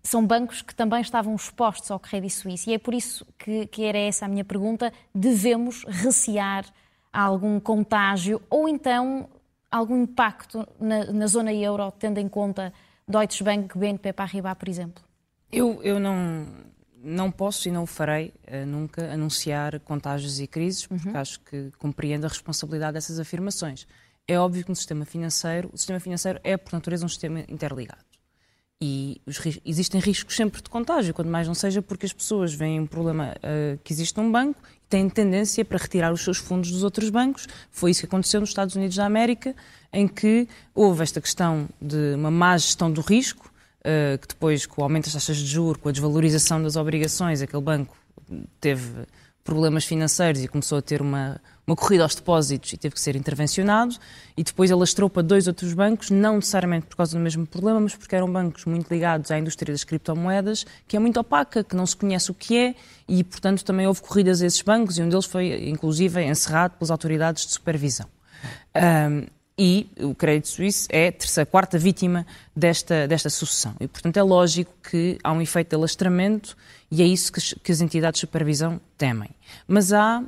são 0.04 0.26
bancos 0.26 0.62
que 0.62 0.76
também 0.76 1.00
estavam 1.00 1.34
expostos 1.34 1.90
ao 1.90 2.00
Credit 2.00 2.34
Suisse. 2.34 2.70
E 2.70 2.74
é 2.74 2.78
por 2.78 2.94
isso 2.94 3.26
que, 3.38 3.66
que 3.68 3.84
era 3.84 3.98
essa 3.98 4.26
a 4.26 4.28
minha 4.28 4.44
pergunta. 4.44 4.92
Devemos 5.16 5.86
recear 5.88 6.66
algum 7.12 7.60
contágio 7.60 8.42
ou 8.50 8.68
então 8.68 9.30
algum 9.72 10.04
impacto 10.04 10.68
na, 10.80 11.06
na 11.06 11.26
zona 11.26 11.54
euro, 11.54 11.92
tendo 11.92 12.20
em 12.20 12.28
conta 12.28 12.74
Deutsche 13.08 13.44
Bank, 13.44 13.78
BNP 13.78 14.14
Paribas, 14.14 14.56
por 14.56 14.70
exemplo? 14.70 15.04
Eu, 15.52 15.82
eu 15.84 16.00
não, 16.00 16.48
não 17.02 17.32
posso 17.32 17.68
e 17.68 17.72
não 17.72 17.84
o 17.84 17.88
farei 17.88 18.34
uh, 18.48 18.66
nunca 18.66 19.12
anunciar 19.12 19.80
contágios 19.80 20.40
e 20.40 20.48
crises, 20.48 20.86
porque 20.86 21.10
uhum. 21.10 21.18
acho 21.18 21.40
que 21.42 21.72
compreendo 21.80 22.26
a 22.26 22.28
responsabilidade 22.28 22.94
dessas 22.94 23.20
afirmações. 23.20 23.88
É 24.28 24.38
óbvio 24.38 24.64
que 24.64 24.70
no 24.70 24.76
sistema 24.76 25.06
financeiro, 25.06 25.70
o 25.74 25.78
sistema 25.78 26.00
financeiro 26.00 26.40
é, 26.44 26.56
por 26.56 26.74
natureza, 26.74 27.06
um 27.06 27.10
sistema 27.10 27.42
interligado. 27.48 28.13
E 28.86 29.22
existem 29.66 30.02
riscos 30.02 30.36
sempre 30.36 30.62
de 30.62 30.70
contágio, 30.70 31.14
quando 31.14 31.30
mais 31.30 31.48
não 31.48 31.54
seja 31.54 31.82
porque 31.82 32.06
as 32.06 32.12
pessoas 32.12 32.54
veem 32.54 32.82
um 32.82 32.86
problema 32.86 33.34
uh, 33.38 33.80
que 33.82 33.94
existe 33.94 34.18
num 34.18 34.30
banco 34.30 34.60
e 34.76 34.90
têm 34.90 35.10
tendência 35.10 35.64
para 35.64 35.78
retirar 35.78 36.12
os 36.12 36.22
seus 36.22 36.38
fundos 36.38 36.70
dos 36.70 36.84
outros 36.84 37.10
bancos. 37.10 37.48
Foi 37.72 37.92
isso 37.92 38.02
que 38.02 38.08
aconteceu 38.08 38.42
nos 38.42 38.50
Estados 38.50 38.76
Unidos 38.76 38.98
da 38.98 39.06
América, 39.06 39.56
em 39.94 40.06
que 40.06 40.50
houve 40.76 41.02
esta 41.02 41.22
questão 41.22 41.70
de 41.82 42.16
uma 42.16 42.30
má 42.30 42.58
gestão 42.58 42.92
do 42.92 43.00
risco, 43.00 43.50
uh, 43.80 44.18
que 44.18 44.28
depois, 44.28 44.66
com 44.66 44.82
o 44.82 44.84
aumento 44.84 45.06
das 45.06 45.14
taxas 45.14 45.38
de 45.38 45.46
juros, 45.46 45.82
com 45.82 45.88
a 45.88 45.92
desvalorização 45.94 46.62
das 46.62 46.76
obrigações, 46.76 47.42
aquele 47.42 47.64
banco 47.64 47.96
teve 48.60 49.06
problemas 49.44 49.86
financeiros 49.86 50.44
e 50.44 50.48
começou 50.48 50.78
a 50.78 50.82
ter 50.82 51.02
uma, 51.02 51.40
uma 51.68 51.76
corrida 51.76 52.04
aos 52.04 52.16
depósitos 52.16 52.72
e 52.74 52.78
teve 52.78 52.96
que 52.96 53.02
ser 53.02 53.16
intervencionado. 53.16 53.96
E 54.36 54.44
depois 54.44 54.72
alastrou 54.72 55.10
para 55.10 55.22
dois 55.22 55.48
outros 55.48 55.74
bancos, 55.74 56.10
não 56.10 56.36
necessariamente 56.36 56.88
por 56.88 56.98
causa 56.98 57.18
do 57.18 57.22
mesmo 57.22 57.46
problema, 57.46 57.80
mas 57.80 57.96
porque 57.96 58.16
eram 58.16 58.32
bancos 58.32 58.66
muito 58.66 58.92
ligados 58.92 59.32
à 59.32 59.38
indústria 59.38 59.74
das 59.74 59.84
criptomoedas, 59.84 60.66
que 60.88 60.96
é 60.96 61.00
muito 61.00 61.20
opaca, 61.20 61.64
que 61.64 61.76
não 61.76 61.86
se 61.86 61.96
conhece 61.96 62.32
o 62.32 62.34
que 62.34 62.58
é, 62.58 62.76
e 63.08 63.24
portanto 63.24 63.64
também 63.64 63.86
houve 63.86 64.02
corridas 64.02 64.42
a 64.42 64.46
esses 64.46 64.62
bancos, 64.62 64.98
e 64.98 65.02
um 65.02 65.10
deles 65.10 65.26
foi 65.26 65.70
inclusive 65.70 66.24
encerrado 66.24 66.78
pelas 66.78 66.90
autoridades 66.90 67.46
de 67.46 67.52
supervisão. 67.52 68.08
Um, 68.76 69.28
e 69.58 69.88
o 70.00 70.16
Crédito 70.16 70.48
Suíço 70.48 70.88
é 70.90 71.12
terceira, 71.12 71.46
quarta 71.46 71.78
vítima 71.78 72.26
desta, 72.56 73.08
desta 73.08 73.30
sucessão. 73.30 73.76
E, 73.80 73.88
portanto, 73.88 74.18
é 74.18 74.24
lógico 74.24 74.74
que 74.90 75.20
há 75.24 75.32
um 75.32 75.42
efeito 75.42 75.70
de 75.70 75.76
alastramento 75.76 76.58
e 76.90 77.02
é 77.02 77.06
isso 77.06 77.32
que, 77.32 77.60
que 77.60 77.72
as 77.72 77.82
entidades 77.82 78.20
de 78.20 78.22
supervisão 78.22 78.82
temem. 78.98 79.30
Mas 79.68 79.94
há 79.94 80.24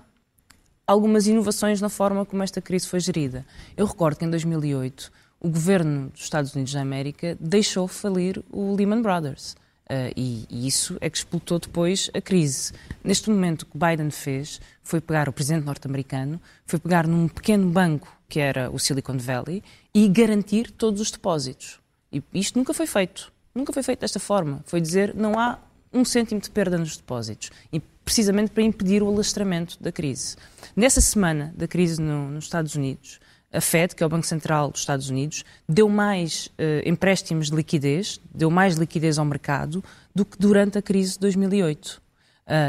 algumas 0.85 1.25
inovações 1.27 1.81
na 1.81 1.89
forma 1.89 2.25
como 2.25 2.43
esta 2.43 2.61
crise 2.61 2.87
foi 2.87 2.99
gerida. 2.99 3.45
Eu 3.75 3.85
recordo 3.85 4.17
que 4.17 4.25
em 4.25 4.29
2008 4.29 5.11
o 5.39 5.49
governo 5.49 6.09
dos 6.09 6.21
Estados 6.21 6.53
Unidos 6.53 6.73
da 6.73 6.81
América 6.81 7.37
deixou 7.39 7.87
falir 7.87 8.43
o 8.51 8.75
Lehman 8.75 9.01
Brothers. 9.01 9.55
Uh, 9.87 10.11
e, 10.15 10.47
e, 10.49 10.67
isso 10.67 10.97
é 10.99 11.09
que 11.09 11.17
explotou 11.17 11.59
depois 11.59 12.09
a 12.13 12.19
crise. 12.19 12.73
Neste 13.03 13.29
momento, 13.29 13.61
o 13.61 13.65
que 13.67 13.77
Biden 13.77 14.09
fez 14.09 14.59
foi 14.81 14.99
pegar 14.99 15.29
o 15.29 15.33
presidente 15.33 15.63
norte-americano, 15.63 16.41
foi 16.65 16.79
pegar 16.79 17.05
num 17.05 17.27
pequeno 17.27 17.69
banco 17.69 18.15
que 18.27 18.39
era 18.39 18.69
o 18.69 18.79
Silicon 18.79 19.17
Valley, 19.17 19.63
e 19.93 20.07
garantir 20.07 20.71
todos 20.71 21.01
os 21.01 21.11
depósitos. 21.11 21.79
E 22.11 22.21
isto 22.33 22.57
nunca 22.57 22.73
foi 22.73 22.87
feito. 22.87 23.31
Nunca 23.53 23.71
foi 23.71 23.83
feito 23.83 24.01
desta 24.01 24.19
forma. 24.19 24.61
Foi 24.65 24.81
dizer 24.81 25.13
não 25.15 25.39
há 25.39 25.59
um 25.93 26.03
cêntimo 26.03 26.41
de 26.41 26.49
perda 26.49 26.77
nos 26.77 26.97
depósitos. 26.97 27.51
E 27.71 27.79
precisamente 27.79 28.51
para 28.51 28.63
impedir 28.63 29.01
o 29.01 29.07
alastramento 29.07 29.81
da 29.81 29.91
crise. 29.91 30.35
Nessa 30.75 31.01
semana 31.01 31.53
da 31.55 31.67
crise 31.67 32.01
no, 32.01 32.29
nos 32.29 32.45
Estados 32.45 32.75
Unidos, 32.75 33.19
a 33.55 33.61
Fed, 33.61 33.95
que 33.95 34.03
é 34.03 34.05
o 34.05 34.09
Banco 34.09 34.25
Central 34.25 34.71
dos 34.71 34.81
Estados 34.81 35.09
Unidos, 35.09 35.43
deu 35.67 35.87
mais 35.87 36.47
uh, 36.47 36.87
empréstimos 36.87 37.49
de 37.49 37.55
liquidez, 37.55 38.19
deu 38.33 38.49
mais 38.51 38.75
liquidez 38.75 39.17
ao 39.17 39.25
mercado 39.25 39.83
do 40.13 40.25
que 40.25 40.37
durante 40.37 40.77
a 40.77 40.81
crise 40.81 41.13
de 41.13 41.19
2008. 41.19 41.85
Uh, 41.85 41.99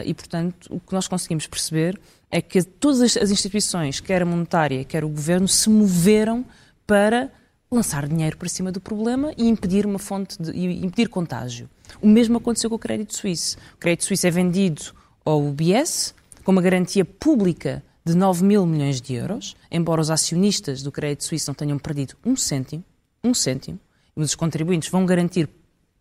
e, 0.07 0.15
portanto, 0.15 0.69
o 0.71 0.81
que 0.81 0.93
nós 0.95 1.07
conseguimos 1.07 1.47
perceber 1.47 2.01
é 2.31 2.41
que 2.41 2.63
todas 2.63 3.17
as 3.17 3.31
instituições, 3.31 4.01
quer 4.01 4.23
a 4.23 4.25
monetária, 4.25 4.85
quer 4.85 5.05
o 5.05 5.09
governo, 5.09 5.47
se 5.47 5.69
moveram 5.69 6.45
para 6.87 7.31
lançar 7.71 8.07
dinheiro 8.09 8.37
para 8.37 8.49
cima 8.49 8.71
do 8.73 8.81
problema 8.81 9.33
e 9.37 9.49
impedir 9.49 9.85
uma 9.85 9.99
fonte 9.99 10.41
de, 10.41 10.57
impedir 10.57 11.09
contágio. 11.09 11.69
O 12.01 12.09
mesmo 12.09 12.39
aconteceu 12.39 12.71
com 12.71 12.77
o 12.77 12.79
crédito 12.79 13.15
suíço. 13.15 13.57
O 13.75 13.79
crédito 13.79 14.05
suíço 14.05 14.27
é 14.27 14.31
vendido 14.31 14.83
ao 15.25 15.45
UBS 15.45 16.15
com 16.45 16.53
uma 16.53 16.63
garantia 16.63 17.05
pública 17.05 17.83
de 18.07 18.15
9 18.15 18.45
mil 18.45 18.65
milhões 18.65 19.01
de 19.01 19.15
euros, 19.15 19.57
embora 19.69 20.01
os 20.01 20.11
acionistas 20.11 20.81
do 20.81 20.93
crédito 20.93 21.25
suíço 21.25 21.51
não 21.51 21.55
tenham 21.57 21.77
perdido 21.77 22.15
um 22.25 22.37
cêntimo, 22.37 22.85
um 23.23 23.35
cêntimo, 23.35 23.81
os 24.15 24.37
contribuintes 24.37 24.89
vão 24.89 25.05
garantir 25.05 25.49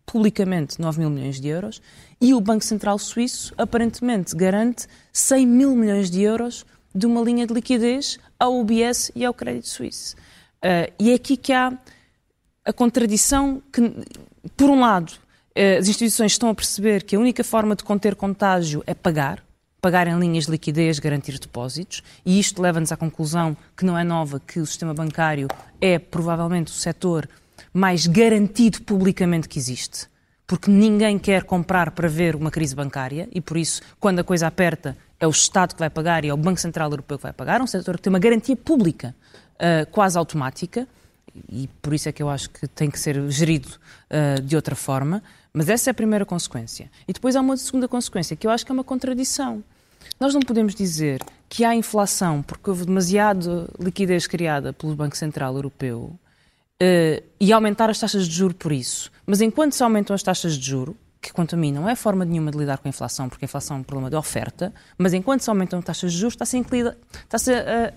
publicamente 0.06 0.80
9 0.80 1.00
mil 1.00 1.10
milhões 1.10 1.42
de 1.42 1.48
euros 1.48 1.82
e 2.22 2.32
o 2.36 2.40
Banco 2.40 2.64
Central 2.64 3.00
Suíço 3.00 3.56
aparentemente 3.58 4.36
garante 4.36 4.86
100 5.12 5.48
mil 5.48 5.76
milhões 5.76 6.12
de 6.12 6.22
euros 6.22 6.64
de 6.94 7.08
uma 7.08 7.22
linha 7.22 7.48
de 7.48 7.54
liquidez 7.56 8.20
ao 8.40 8.60
UBS 8.60 9.12
e 9.16 9.26
ao 9.26 9.34
Crédito 9.34 9.68
Suíço. 9.68 10.16
Uh, 10.64 10.94
e 11.00 11.10
é 11.10 11.16
aqui 11.16 11.36
que 11.36 11.52
há 11.52 11.76
a 12.64 12.72
contradição 12.72 13.64
que, 13.74 13.82
por 14.56 14.70
um 14.70 14.80
lado, 14.80 15.10
uh, 15.10 15.80
as 15.80 15.88
instituições 15.88 16.34
estão 16.34 16.50
a 16.50 16.56
perceber 16.56 17.04
que 17.04 17.16
a 17.16 17.20
única 17.20 17.44
forma 17.44 17.76
de 17.76 17.84
conter 17.84 18.16
contágio 18.16 18.84
é 18.86 18.94
pagar, 18.94 19.45
pagar 19.86 20.08
em 20.08 20.18
linhas 20.18 20.46
de 20.46 20.52
liquidez, 20.52 20.98
garantir 20.98 21.38
depósitos, 21.38 22.02
e 22.26 22.40
isto 22.40 22.60
leva-nos 22.60 22.92
à 22.92 22.98
conclusão 22.98 23.56
que 23.78 23.86
não 23.86 23.96
é 23.96 24.04
nova, 24.04 24.40
que 24.40 24.60
o 24.60 24.66
sistema 24.66 24.96
bancário 24.96 25.48
é 25.80 26.00
provavelmente 26.00 26.72
o 26.72 26.76
setor 26.76 27.30
mais 27.72 28.08
garantido 28.08 28.82
publicamente 28.82 29.48
que 29.48 29.60
existe, 29.60 30.08
porque 30.48 30.72
ninguém 30.72 31.20
quer 31.20 31.44
comprar 31.44 31.92
para 31.92 32.08
ver 32.08 32.36
uma 32.36 32.50
crise 32.50 32.74
bancária 32.74 33.30
e 33.32 33.40
por 33.40 33.58
isso, 33.58 33.80
quando 34.00 34.18
a 34.18 34.24
coisa 34.24 34.48
aperta, 34.48 34.98
é 35.20 35.28
o 35.28 35.30
Estado 35.30 35.76
que 35.76 35.80
vai 35.80 35.90
pagar 35.92 36.26
e 36.26 36.30
é 36.30 36.34
o 36.34 36.38
Banco 36.38 36.60
Central 36.60 36.90
Europeu 36.90 37.20
que 37.20 37.24
vai 37.24 37.34
pagar, 37.34 37.60
é 37.60 37.64
um 37.64 37.68
setor 37.68 37.98
que 37.98 38.02
tem 38.02 38.12
uma 38.12 38.18
garantia 38.18 38.56
pública 38.56 39.14
uh, 39.54 39.86
quase 39.92 40.18
automática 40.18 40.88
e 41.48 41.70
por 41.80 41.94
isso 41.94 42.10
é 42.10 42.12
que 42.12 42.24
eu 42.24 42.30
acho 42.30 42.50
que 42.50 42.68
tem 42.68 42.90
que 42.90 43.00
ser 43.00 43.30
gerido 43.30 43.70
uh, 44.10 44.42
de 44.42 44.56
outra 44.56 44.76
forma. 44.76 45.22
Mas 45.54 45.70
essa 45.70 45.90
é 45.90 45.92
a 45.92 45.94
primeira 45.94 46.26
consequência. 46.26 46.92
E 47.08 47.14
depois 47.14 47.36
há 47.36 47.40
uma 47.40 47.56
segunda 47.56 47.88
consequência 47.88 48.36
que 48.36 48.46
eu 48.46 48.52
acho 48.52 48.66
que 48.66 48.72
é 48.72 48.74
uma 48.74 48.84
contradição. 48.84 49.64
Nós 50.20 50.34
não 50.34 50.42
podemos 50.42 50.74
dizer 50.76 51.22
que 51.50 51.64
há 51.64 51.76
inflação 51.76 52.42
porque 52.42 52.70
houve 52.70 52.86
demasiada 52.86 53.68
liquidez 53.80 54.28
criada 54.28 54.74
pelo 54.74 54.96
Banco 54.96 55.16
Central 55.16 55.56
Europeu 55.56 56.18
uh, 56.82 57.24
e 57.40 57.54
aumentar 57.54 57.90
as 57.90 58.00
taxas 58.00 58.28
de 58.28 58.36
juro 58.36 58.54
por 58.54 58.72
isso. 58.72 59.12
Mas 59.26 59.42
enquanto 59.42 59.74
se 59.74 59.84
aumentam 59.84 60.14
as 60.14 60.24
taxas 60.24 60.58
de 60.58 60.66
juro, 60.66 60.96
que 61.22 61.34
quanto 61.34 61.56
a 61.56 61.58
mim 61.58 61.72
não 61.72 61.90
é 61.90 61.96
forma 61.96 62.24
nenhuma 62.24 62.52
de 62.52 62.58
lidar 62.58 62.78
com 62.78 62.88
a 62.88 62.90
inflação, 62.90 63.28
porque 63.28 63.46
a 63.46 63.48
inflação 63.48 63.78
é 63.78 63.80
um 63.80 63.84
problema 63.84 64.10
de 64.10 64.16
oferta, 64.16 64.72
mas 64.98 65.14
enquanto 65.14 65.42
se 65.42 65.50
aumentam 65.50 65.80
as 65.80 65.86
taxas 65.86 66.14
de 66.14 66.20
juros, 66.20 66.34
está-se 66.34 66.58
está 66.60 67.38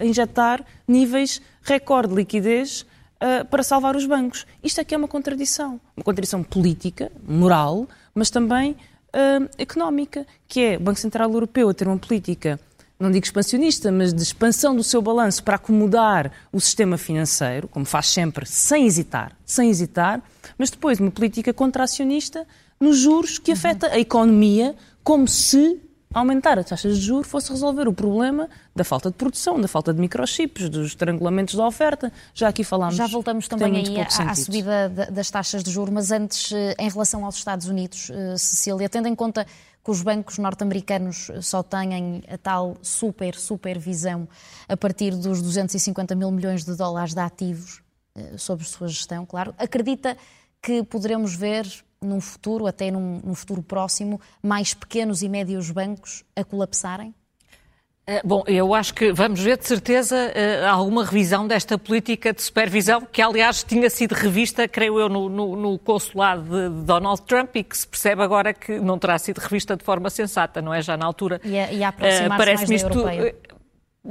a, 0.01 0.05
injetar 0.05 0.65
níveis 0.87 1.43
recorde 1.63 2.09
de 2.09 2.15
liquidez 2.15 2.87
uh, 3.17 3.45
para 3.51 3.63
salvar 3.63 3.97
os 3.97 4.07
bancos. 4.07 4.47
Isto 4.65 4.81
aqui 4.81 4.95
é 4.95 4.99
uma 4.99 5.09
contradição. 5.09 5.79
Uma 5.95 6.05
contradição 6.05 6.43
política, 6.43 7.13
moral, 7.27 7.87
mas 8.15 8.31
também 8.31 8.77
uh, 9.15 9.49
económica, 9.59 10.27
que 10.47 10.61
é 10.61 10.77
o 10.77 10.81
Banco 10.81 10.99
Central 10.99 11.33
Europeu 11.33 11.69
a 11.69 11.75
ter 11.75 11.87
uma 11.87 11.99
política 11.99 12.59
não 12.99 13.13
digo 13.13 13.25
expansionista, 13.25 13.93
mas 13.93 14.13
de 14.13 14.23
expansão 14.23 14.75
do 14.75 14.83
seu 14.83 15.01
balanço 15.01 15.43
para 15.45 15.55
acomodar 15.55 16.33
o 16.53 16.61
sistema 16.61 16.99
financeiro, 16.99 17.69
como 17.69 17.87
faz 17.87 18.09
sempre, 18.09 18.45
sem 18.45 18.87
hesitar, 18.87 19.37
sem 19.47 19.71
hesitar, 19.71 20.21
mas 20.59 20.69
depois 20.69 20.99
uma 20.99 21.11
política 21.11 21.55
contracionista 21.55 22.45
nos 22.81 22.99
juros 22.99 23.39
que 23.39 23.53
afeta 23.53 23.89
a 23.89 23.99
economia, 23.99 24.75
como 25.05 25.29
se 25.29 25.81
aumentar 26.13 26.59
as 26.59 26.67
taxas 26.67 26.99
de 26.99 27.05
juros 27.05 27.29
fosse 27.29 27.51
resolver 27.51 27.87
o 27.87 27.93
problema 27.93 28.49
da 28.75 28.85
falta 28.85 29.11
de 29.11 29.17
produção, 29.17 29.61
da 29.61 29.69
falta 29.69 29.93
de 29.93 30.01
microchips, 30.01 30.69
dos 30.69 30.89
estrangulamentos 30.89 31.55
da 31.55 31.67
oferta. 31.67 32.13
Já 32.35 32.49
aqui 32.49 32.65
falámos. 32.65 32.97
Já 32.97 33.07
voltamos 33.07 33.49
também 33.49 33.77
aí 33.77 34.01
à, 34.01 34.31
à, 34.31 34.35
subida 34.35 34.89
das 34.89 35.31
taxas 35.31 35.63
de 35.63 35.71
juros, 35.71 35.93
mas 35.93 36.11
antes, 36.11 36.53
eh, 36.53 36.75
em 36.79 36.89
relação 36.89 37.25
aos 37.25 37.37
Estados 37.37 37.67
Unidos, 37.67 38.11
eh, 38.11 38.37
Cecília, 38.37 38.89
tendo 38.89 39.09
em 39.09 39.15
conta 39.15 39.47
que 39.85 39.91
os 39.91 40.03
bancos 40.03 40.39
norte-americanos 40.39 41.31
só 41.41 41.63
têm 41.63 42.23
a 42.29 42.37
tal 42.39 42.77
super, 42.83 43.35
supervisão 43.35 44.29
a 44.69 44.77
partir 44.77 45.15
dos 45.15 45.41
250 45.41 46.15
mil 46.15 46.31
milhões 46.31 46.65
de 46.65 46.75
dólares 46.75 47.15
de 47.15 47.21
ativos 47.21 47.83
eh, 48.15 48.37
sob 48.37 48.65
sua 48.65 48.89
gestão, 48.89 49.25
claro. 49.25 49.55
Acredita 49.59 50.17
que 50.61 50.83
poderemos 50.83 51.35
ver 51.35 51.67
num 52.01 52.21
futuro, 52.21 52.67
até 52.67 52.91
num, 52.91 53.21
num 53.25 53.35
futuro 53.35 53.63
próximo, 53.63 54.21
mais 54.43 54.75
pequenos 54.75 55.23
e 55.23 55.29
médios 55.29 55.71
bancos 55.71 56.25
a 56.37 56.45
colapsarem? 56.45 57.15
Eh, 58.11 58.23
bom, 58.25 58.43
eu 58.47 58.73
acho 58.73 58.95
que 58.95 59.13
vamos 59.13 59.39
ver 59.39 59.59
de 59.59 59.67
certeza 59.67 60.17
eh, 60.35 60.65
alguma 60.67 61.05
revisão 61.05 61.47
desta 61.47 61.77
política 61.77 62.33
de 62.33 62.41
supervisão, 62.41 63.03
que 63.03 63.21
aliás 63.21 63.63
tinha 63.63 63.91
sido 63.91 64.15
revista, 64.15 64.67
creio 64.67 64.99
eu, 64.99 65.11
no, 65.11 65.29
no, 65.29 65.55
no, 65.55 65.79
consulado 65.79 66.71
de 66.71 66.87
Donald 66.87 67.21
Trump 67.23 67.55
e 67.57 67.63
que 67.63 67.77
se 67.77 67.87
percebe 67.87 68.23
agora 68.23 68.55
que 68.55 68.81
não 68.81 68.99
terá 68.99 69.19
sido 69.19 69.37
revista 69.37 69.77
de 69.77 69.85
forma 69.85 70.09
sensata, 70.09 70.63
não 70.63 70.73
é? 70.73 70.81
Já 70.81 70.97
na 70.97 71.05
altura. 71.05 71.39
E 71.45 71.59
a, 71.59 71.71
e 71.71 71.85
a 71.85 71.89
aproximar-se 71.89 72.55
uh, 72.55 72.57
mais 72.57 72.83
da 72.83 72.89
europeia 72.89 73.35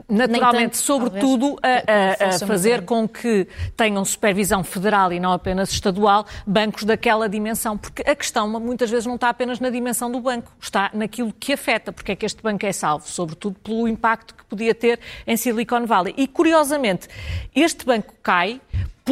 naturalmente, 0.07 0.73
tanto, 0.73 0.77
sobretudo, 0.77 1.57
a, 1.63 2.25
a, 2.25 2.29
a, 2.29 2.39
fazer 2.39 2.85
com 2.85 3.07
que 3.07 3.47
tenham 3.75 4.03
supervisão 4.05 4.63
federal 4.63 5.11
e 5.11 5.19
não 5.19 5.31
apenas 5.31 5.71
estadual 5.71 6.25
bancos 6.45 6.83
daquela 6.83 7.27
dimensão, 7.27 7.77
porque 7.77 8.03
a 8.03 8.15
questão 8.15 8.47
muitas 8.59 8.89
vezes 8.89 9.05
não 9.05 9.15
está 9.15 9.29
apenas 9.29 9.59
na 9.59 9.69
dimensão 9.69 10.11
do 10.11 10.19
banco, 10.19 10.51
está 10.59 10.91
naquilo 10.93 11.33
que 11.33 11.53
afeta, 11.53 11.91
porque 11.91 12.11
é 12.11 12.15
que 12.15 12.25
este 12.25 12.41
banco 12.41 12.65
é 12.65 12.71
salvo, 12.71 13.07
sobretudo 13.07 13.57
pelo 13.59 13.87
impacto 13.87 14.35
que 14.35 14.45
podia 14.45 14.75
ter 14.75 14.99
em 15.25 15.35
Silicon 15.37 15.85
Valley. 15.85 16.13
E, 16.17 16.27
curiosamente, 16.27 17.07
este 17.55 17.85
banco 17.85 18.13
cai 18.21 18.61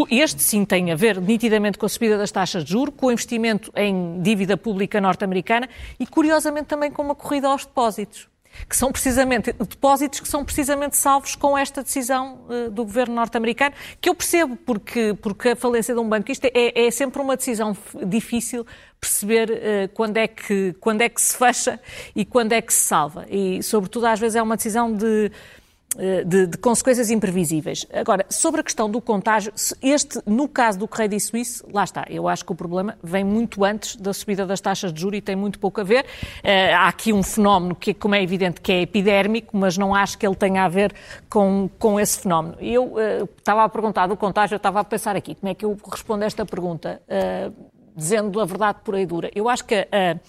este 0.09 0.43
sim 0.43 0.65
tem 0.65 0.91
a 0.91 0.95
ver 0.95 1.21
nitidamente 1.21 1.77
com 1.77 1.85
a 1.85 1.89
subida 1.89 2.17
das 2.17 2.29
taxas 2.29 2.65
de 2.65 2.71
juros, 2.71 2.93
com 2.97 3.05
o 3.05 3.11
investimento 3.13 3.71
em 3.77 4.21
dívida 4.21 4.57
pública 4.57 4.99
norte-americana 4.99 5.69
e, 5.97 6.05
curiosamente, 6.05 6.65
também 6.65 6.91
com 6.91 7.01
uma 7.01 7.15
corrida 7.15 7.47
aos 7.47 7.65
depósitos 7.65 8.27
que 8.67 8.75
são 8.75 8.91
precisamente 8.91 9.53
depósitos 9.53 10.19
que 10.19 10.27
são 10.27 10.43
precisamente 10.43 10.97
salvos 10.97 11.35
com 11.35 11.57
esta 11.57 11.83
decisão 11.83 12.39
uh, 12.49 12.71
do 12.71 12.83
governo 12.83 13.15
norte-americano, 13.15 13.75
que 13.99 14.09
eu 14.09 14.15
percebo 14.15 14.55
porque, 14.55 15.13
porque 15.21 15.49
a 15.49 15.55
falência 15.55 15.93
de 15.93 15.99
um 15.99 16.07
banco, 16.07 16.31
isto 16.31 16.45
é, 16.45 16.87
é 16.87 16.91
sempre 16.91 17.21
uma 17.21 17.35
decisão 17.35 17.75
difícil 18.05 18.65
perceber 18.99 19.51
uh, 19.51 19.89
quando, 19.93 20.17
é 20.17 20.27
que, 20.27 20.75
quando 20.79 21.01
é 21.01 21.09
que 21.09 21.21
se 21.21 21.37
fecha 21.37 21.79
e 22.15 22.25
quando 22.25 22.53
é 22.53 22.61
que 22.61 22.73
se 22.73 22.79
salva. 22.79 23.25
E, 23.29 23.61
sobretudo, 23.61 24.07
às 24.07 24.19
vezes 24.19 24.35
é 24.35 24.41
uma 24.41 24.55
decisão 24.55 24.93
de 24.93 25.31
de, 26.25 26.47
de, 26.47 26.57
consequências 26.57 27.09
imprevisíveis. 27.09 27.85
Agora, 27.93 28.25
sobre 28.29 28.61
a 28.61 28.63
questão 28.63 28.89
do 28.89 28.99
contágio, 29.01 29.53
este, 29.81 30.19
no 30.25 30.47
caso 30.47 30.79
do 30.79 30.87
Credit 30.87 31.21
Suisse, 31.21 31.63
lá 31.71 31.83
está, 31.83 32.05
eu 32.09 32.27
acho 32.27 32.45
que 32.45 32.51
o 32.51 32.55
problema 32.55 32.97
vem 33.03 33.23
muito 33.23 33.63
antes 33.63 33.95
da 33.95 34.13
subida 34.13 34.45
das 34.45 34.59
taxas 34.59 34.91
de 34.91 35.01
juros 35.01 35.19
e 35.19 35.21
tem 35.21 35.35
muito 35.35 35.59
pouco 35.59 35.81
a 35.81 35.83
ver. 35.83 36.03
Uh, 36.03 36.75
há 36.75 36.87
aqui 36.87 37.13
um 37.13 37.23
fenómeno 37.23 37.75
que, 37.75 37.93
como 37.93 38.15
é 38.15 38.21
evidente, 38.21 38.61
que 38.61 38.71
é 38.71 38.81
epidérmico, 38.81 39.55
mas 39.57 39.77
não 39.77 39.93
acho 39.95 40.17
que 40.17 40.25
ele 40.25 40.35
tenha 40.35 40.63
a 40.63 40.67
ver 40.67 40.93
com, 41.29 41.69
com 41.79 41.99
esse 41.99 42.19
fenómeno. 42.19 42.55
Eu 42.59 42.93
uh, 42.93 43.29
estava 43.37 43.63
a 43.63 43.69
perguntar 43.69 44.07
do 44.07 44.17
contágio, 44.17 44.55
eu 44.55 44.57
estava 44.57 44.79
a 44.79 44.83
pensar 44.83 45.15
aqui, 45.15 45.35
como 45.35 45.51
é 45.51 45.55
que 45.55 45.65
eu 45.65 45.77
respondo 45.91 46.23
a 46.23 46.27
esta 46.27 46.45
pergunta, 46.45 47.01
uh, 47.07 47.53
dizendo 47.95 48.39
a 48.39 48.45
verdade 48.45 48.79
por 48.83 48.95
aí 48.95 49.05
dura. 49.05 49.29
Eu 49.33 49.47
acho 49.47 49.63
que 49.65 49.75
uh, 49.75 50.19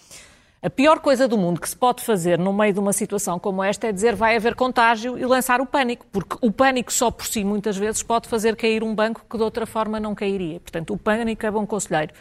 a 0.66 0.70
pior 0.70 0.98
coisa 0.98 1.28
do 1.28 1.38
mundo 1.38 1.60
que 1.60 1.68
se 1.68 1.76
pode 1.76 2.02
fazer 2.02 2.40
no 2.40 2.52
meio 2.52 2.72
de 2.72 2.80
uma 2.80 2.92
situação 2.92 3.38
como 3.38 3.62
esta 3.62 3.86
é 3.86 3.92
dizer 3.92 4.16
vai 4.16 4.34
haver 4.34 4.56
contágio 4.56 5.16
e 5.16 5.24
lançar 5.24 5.60
o 5.60 5.66
pânico, 5.66 6.04
porque 6.10 6.36
o 6.40 6.50
pânico 6.50 6.92
só 6.92 7.08
por 7.08 7.24
si 7.24 7.44
muitas 7.44 7.76
vezes 7.76 8.02
pode 8.02 8.28
fazer 8.28 8.56
cair 8.56 8.82
um 8.82 8.92
banco 8.92 9.24
que 9.30 9.36
de 9.36 9.44
outra 9.44 9.64
forma 9.64 10.00
não 10.00 10.12
cairia. 10.12 10.58
Portanto, 10.58 10.92
o 10.92 10.98
pânico 10.98 11.46
é 11.46 11.50
bom 11.52 11.64
conselheiro. 11.64 12.12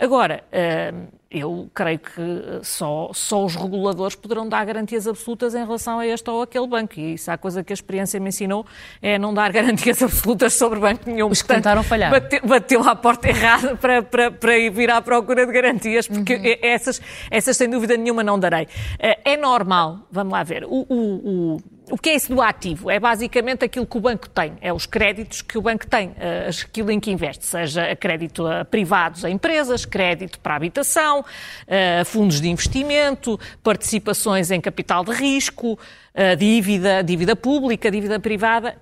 Agora, 0.00 0.42
eh, 0.50 0.92
eu 1.30 1.70
creio 1.72 1.98
que 1.98 2.60
só, 2.62 3.10
só 3.12 3.44
os 3.44 3.54
reguladores 3.54 4.16
poderão 4.16 4.48
dar 4.48 4.64
garantias 4.64 5.06
absolutas 5.06 5.54
em 5.54 5.58
relação 5.58 6.00
a 6.00 6.06
este 6.06 6.28
ou 6.28 6.42
aquele 6.42 6.66
banco. 6.66 6.98
E 6.98 7.14
isso 7.14 7.30
é 7.30 7.34
a 7.34 7.38
coisa 7.38 7.62
que 7.62 7.72
a 7.72 7.74
experiência 7.74 8.18
me 8.18 8.30
ensinou, 8.30 8.66
é 9.00 9.18
não 9.18 9.32
dar 9.32 9.52
garantias 9.54 10.02
absolutas 10.02 10.54
sobre 10.54 10.80
banco 10.80 11.02
nenhum. 11.08 11.28
Os 11.28 11.42
que 11.42 11.48
Portanto, 11.48 11.64
tentaram 11.64 11.82
falhar. 11.84 12.10
Bateu, 12.10 12.40
bateu 12.44 12.82
à 12.82 12.96
porta 12.96 13.28
errada 13.30 13.76
para, 13.76 14.02
para, 14.02 14.30
para 14.30 14.58
ir 14.58 14.70
vir 14.70 14.90
à 14.90 15.00
procura 15.02 15.46
de 15.46 15.52
garantias, 15.52 16.08
porque 16.08 16.34
uhum. 16.34 16.56
essas, 16.62 17.00
essas, 17.30 17.56
sem 17.56 17.68
dúvida 17.68 17.96
nenhuma, 17.96 18.24
não 18.24 18.38
darei. 18.38 18.66
Eh, 18.98 19.20
é 19.24 19.36
normal, 19.36 20.00
vamos 20.10 20.32
lá 20.32 20.42
ver, 20.42 20.64
o, 20.64 20.86
o, 20.88 21.54
o 21.54 21.60
o 21.90 21.98
que 21.98 22.10
é 22.10 22.14
isso 22.14 22.34
do 22.34 22.40
ativo? 22.40 22.90
É 22.90 22.98
basicamente 22.98 23.64
aquilo 23.64 23.86
que 23.86 23.96
o 23.96 24.00
banco 24.00 24.28
tem, 24.28 24.54
é 24.60 24.72
os 24.72 24.86
créditos 24.86 25.42
que 25.42 25.58
o 25.58 25.62
banco 25.62 25.86
tem, 25.86 26.14
eh, 26.18 26.48
aquilo 26.62 26.90
em 26.90 27.00
que 27.00 27.10
investe, 27.10 27.44
seja 27.44 27.94
crédito 27.96 28.46
a 28.46 28.64
privados, 28.64 29.24
a 29.24 29.30
empresas, 29.30 29.84
crédito 29.84 30.38
para 30.40 30.54
habitação, 30.56 31.24
eh, 31.66 32.02
fundos 32.04 32.40
de 32.40 32.48
investimento, 32.48 33.38
participações 33.62 34.50
em 34.50 34.60
capital 34.60 35.04
de 35.04 35.12
risco, 35.12 35.78
eh, 36.14 36.36
dívida, 36.36 37.02
dívida 37.02 37.34
pública, 37.34 37.90
dívida 37.90 38.18
privada. 38.18 38.76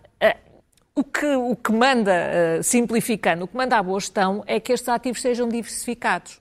O 0.94 1.04
que, 1.04 1.26
o 1.26 1.54
que 1.54 1.70
manda, 1.70 2.60
simplificando, 2.60 3.44
o 3.44 3.46
que 3.46 3.56
manda 3.56 3.78
à 3.78 3.82
boa 3.84 4.00
gestão 4.00 4.42
é 4.48 4.58
que 4.58 4.72
estes 4.72 4.88
ativos 4.88 5.22
sejam 5.22 5.48
diversificados. 5.48 6.40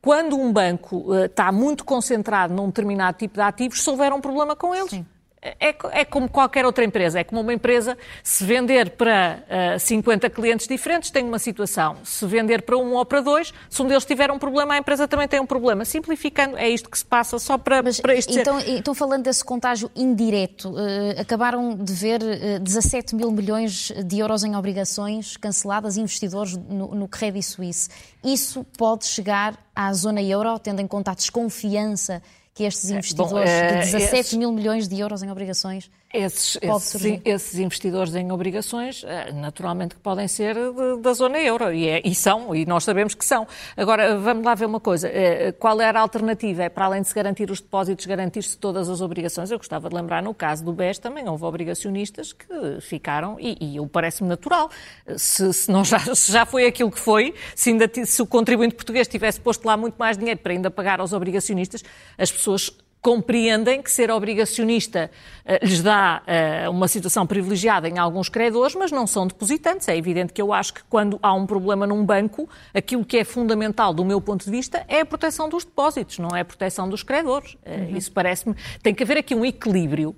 Quando 0.00 0.38
um 0.38 0.52
banco 0.52 1.12
está 1.24 1.50
muito 1.50 1.84
concentrado 1.84 2.54
num 2.54 2.68
determinado 2.68 3.18
tipo 3.18 3.34
de 3.34 3.40
ativos, 3.40 3.82
se 3.82 3.90
houver 3.90 4.12
um 4.12 4.20
problema 4.20 4.54
com 4.54 4.72
eles, 4.72 4.90
Sim 4.90 5.04
é, 5.40 5.74
é, 5.92 6.04
como 6.04 6.28
qualquer 6.28 6.66
outra 6.66 6.84
empresa. 6.84 7.20
É 7.20 7.24
como 7.24 7.40
uma 7.40 7.52
empresa, 7.52 7.96
se 8.22 8.44
vender 8.44 8.90
para 8.90 9.44
uh, 9.48 9.74
eh, 9.74 9.78
50 9.78 10.28
clientes 10.30 10.66
diferentes, 10.66 11.10
tem 11.10 11.24
uma 11.24 11.38
situação. 11.38 11.96
Se 12.04 12.26
vender 12.26 12.62
para 12.62 12.76
um 12.76 12.94
ou 12.94 13.04
para 13.04 13.20
dois, 13.20 13.52
se 13.70 13.80
um 13.80 13.86
deles 13.86 14.04
tiver 14.04 14.30
um 14.30 14.38
problema, 14.38 14.74
a 14.74 14.78
empresa 14.78 15.06
também 15.06 15.28
tem 15.28 15.40
um 15.40 15.46
problema. 15.46 15.84
Simplificando, 15.84 16.56
é 16.56 16.68
isto 16.68 16.90
que 16.90 16.98
se 16.98 17.04
passa 17.04 17.38
só 17.38 17.56
para, 17.56 17.82
Mas, 17.82 18.00
para 18.00 18.14
isto 18.14 18.36
então, 18.36 18.60
ser... 18.60 18.70
Então, 18.78 18.94
falando 18.94 19.24
desse 19.24 19.44
contágio 19.44 19.90
indireto, 19.94 20.70
uh, 20.70 21.20
acabaram 21.20 21.76
de 21.76 21.92
ver 21.92 22.20
uh, 22.20 22.60
17 22.60 23.14
mil 23.14 23.30
milhões 23.30 23.92
de 24.04 24.18
euros 24.18 24.42
em 24.42 24.56
obrigações 24.56 25.36
canceladas 25.36 25.96
investidores 25.96 26.56
no, 26.56 26.94
no 26.94 27.08
Credit 27.08 27.44
Suisse. 27.44 27.88
Isso 28.24 28.64
pode 28.76 29.06
chegar 29.06 29.56
à 29.78 29.92
zona 29.92 30.20
euro, 30.20 30.58
tendo 30.58 30.80
em 30.80 30.88
conta 30.88 31.12
a 31.12 31.14
desconfiança 31.14 32.20
que 32.52 32.64
estes 32.64 32.90
é, 32.90 32.94
investidores 32.94 33.30
Bom, 33.30 33.38
de 33.38 33.92
17 33.92 34.34
eh, 34.34 34.38
mil 34.38 34.50
milhões 34.50 34.88
de 34.88 34.98
euros 34.98 35.22
em 35.22 35.30
obrigações 35.30 35.88
esses, 36.12 36.58
esses, 36.62 37.20
esses, 37.24 37.58
investidores 37.58 38.14
em 38.14 38.32
obrigações, 38.32 39.04
eh, 39.06 39.30
naturalmente 39.30 39.94
que 39.94 40.00
podem 40.00 40.26
ser 40.26 40.54
de, 40.54 41.02
da 41.02 41.12
zona 41.12 41.38
euro, 41.38 41.70
e, 41.70 41.86
é, 41.86 42.00
e, 42.02 42.14
são, 42.14 42.54
e 42.54 42.64
nós 42.64 42.84
sabemos 42.84 43.14
que 43.14 43.24
são. 43.24 43.46
Agora, 43.76 44.16
vamos 44.16 44.42
lá 44.42 44.54
ver 44.54 44.64
uma 44.64 44.80
coisa, 44.80 45.06
eh, 45.08 45.52
qual 45.52 45.78
era 45.82 45.98
a 45.98 46.02
alternativa? 46.02 46.62
É, 46.62 46.68
para 46.70 46.86
além 46.86 47.02
de 47.02 47.08
se 47.08 47.14
garantir 47.14 47.50
os 47.50 47.60
depósitos, 47.60 48.06
garantir-se 48.06 48.56
todas 48.56 48.88
as 48.88 49.02
obrigações? 49.02 49.50
Eu 49.50 49.58
gostava 49.58 49.90
de 49.90 49.94
lembrar, 49.94 50.22
no 50.22 50.32
caso 50.32 50.64
do 50.64 50.72
BES 50.72 50.98
também 50.98 51.28
houve 51.28 51.44
obrigacionistas 51.44 52.32
que 52.32 52.80
ficaram, 52.80 53.36
e, 53.38 53.76
e 53.76 53.88
parece-me 53.88 54.30
natural, 54.30 54.70
se, 55.14 55.52
se, 55.52 55.70
não 55.70 55.84
já, 55.84 55.98
se 56.14 56.32
já 56.32 56.46
foi 56.46 56.66
aquilo 56.66 56.90
que 56.90 56.98
foi, 56.98 57.34
se, 57.54 57.68
ainda, 57.68 57.90
se 58.06 58.22
o 58.22 58.26
contribuinte 58.26 58.74
português 58.74 59.06
tivesse 59.06 59.38
posto 59.38 59.66
lá 59.68 59.76
muito 59.76 59.96
mais 59.96 60.18
dinheiro 60.18 60.40
para 60.40 60.52
ainda 60.52 60.70
pagar 60.70 61.00
aos 61.00 61.12
obrigacionistas, 61.12 61.84
as 62.16 62.32
pessoas 62.32 62.70
compreendem 63.00 63.80
que 63.80 63.90
ser 63.90 64.10
obrigacionista 64.10 65.10
uh, 65.44 65.64
lhes 65.64 65.82
dá 65.82 66.22
uh, 66.66 66.70
uma 66.70 66.88
situação 66.88 67.26
privilegiada 67.26 67.88
em 67.88 67.98
alguns 67.98 68.28
credores, 68.28 68.74
mas 68.74 68.90
não 68.90 69.06
são 69.06 69.26
depositantes. 69.26 69.88
É 69.88 69.96
evidente 69.96 70.32
que 70.32 70.42
eu 70.42 70.52
acho 70.52 70.74
que 70.74 70.82
quando 70.84 71.18
há 71.22 71.32
um 71.32 71.46
problema 71.46 71.86
num 71.86 72.04
banco, 72.04 72.48
aquilo 72.74 73.04
que 73.04 73.18
é 73.18 73.24
fundamental 73.24 73.94
do 73.94 74.04
meu 74.04 74.20
ponto 74.20 74.44
de 74.44 74.50
vista 74.50 74.84
é 74.88 75.00
a 75.00 75.06
proteção 75.06 75.48
dos 75.48 75.64
depósitos, 75.64 76.18
não 76.18 76.36
é 76.36 76.40
a 76.40 76.44
proteção 76.44 76.88
dos 76.88 77.02
credores. 77.02 77.54
Uh, 77.54 77.90
uhum. 77.90 77.96
Isso 77.96 78.10
parece-me. 78.10 78.56
Tem 78.82 78.94
que 78.94 79.02
haver 79.02 79.18
aqui 79.18 79.34
um 79.34 79.44
equilíbrio. 79.44 80.14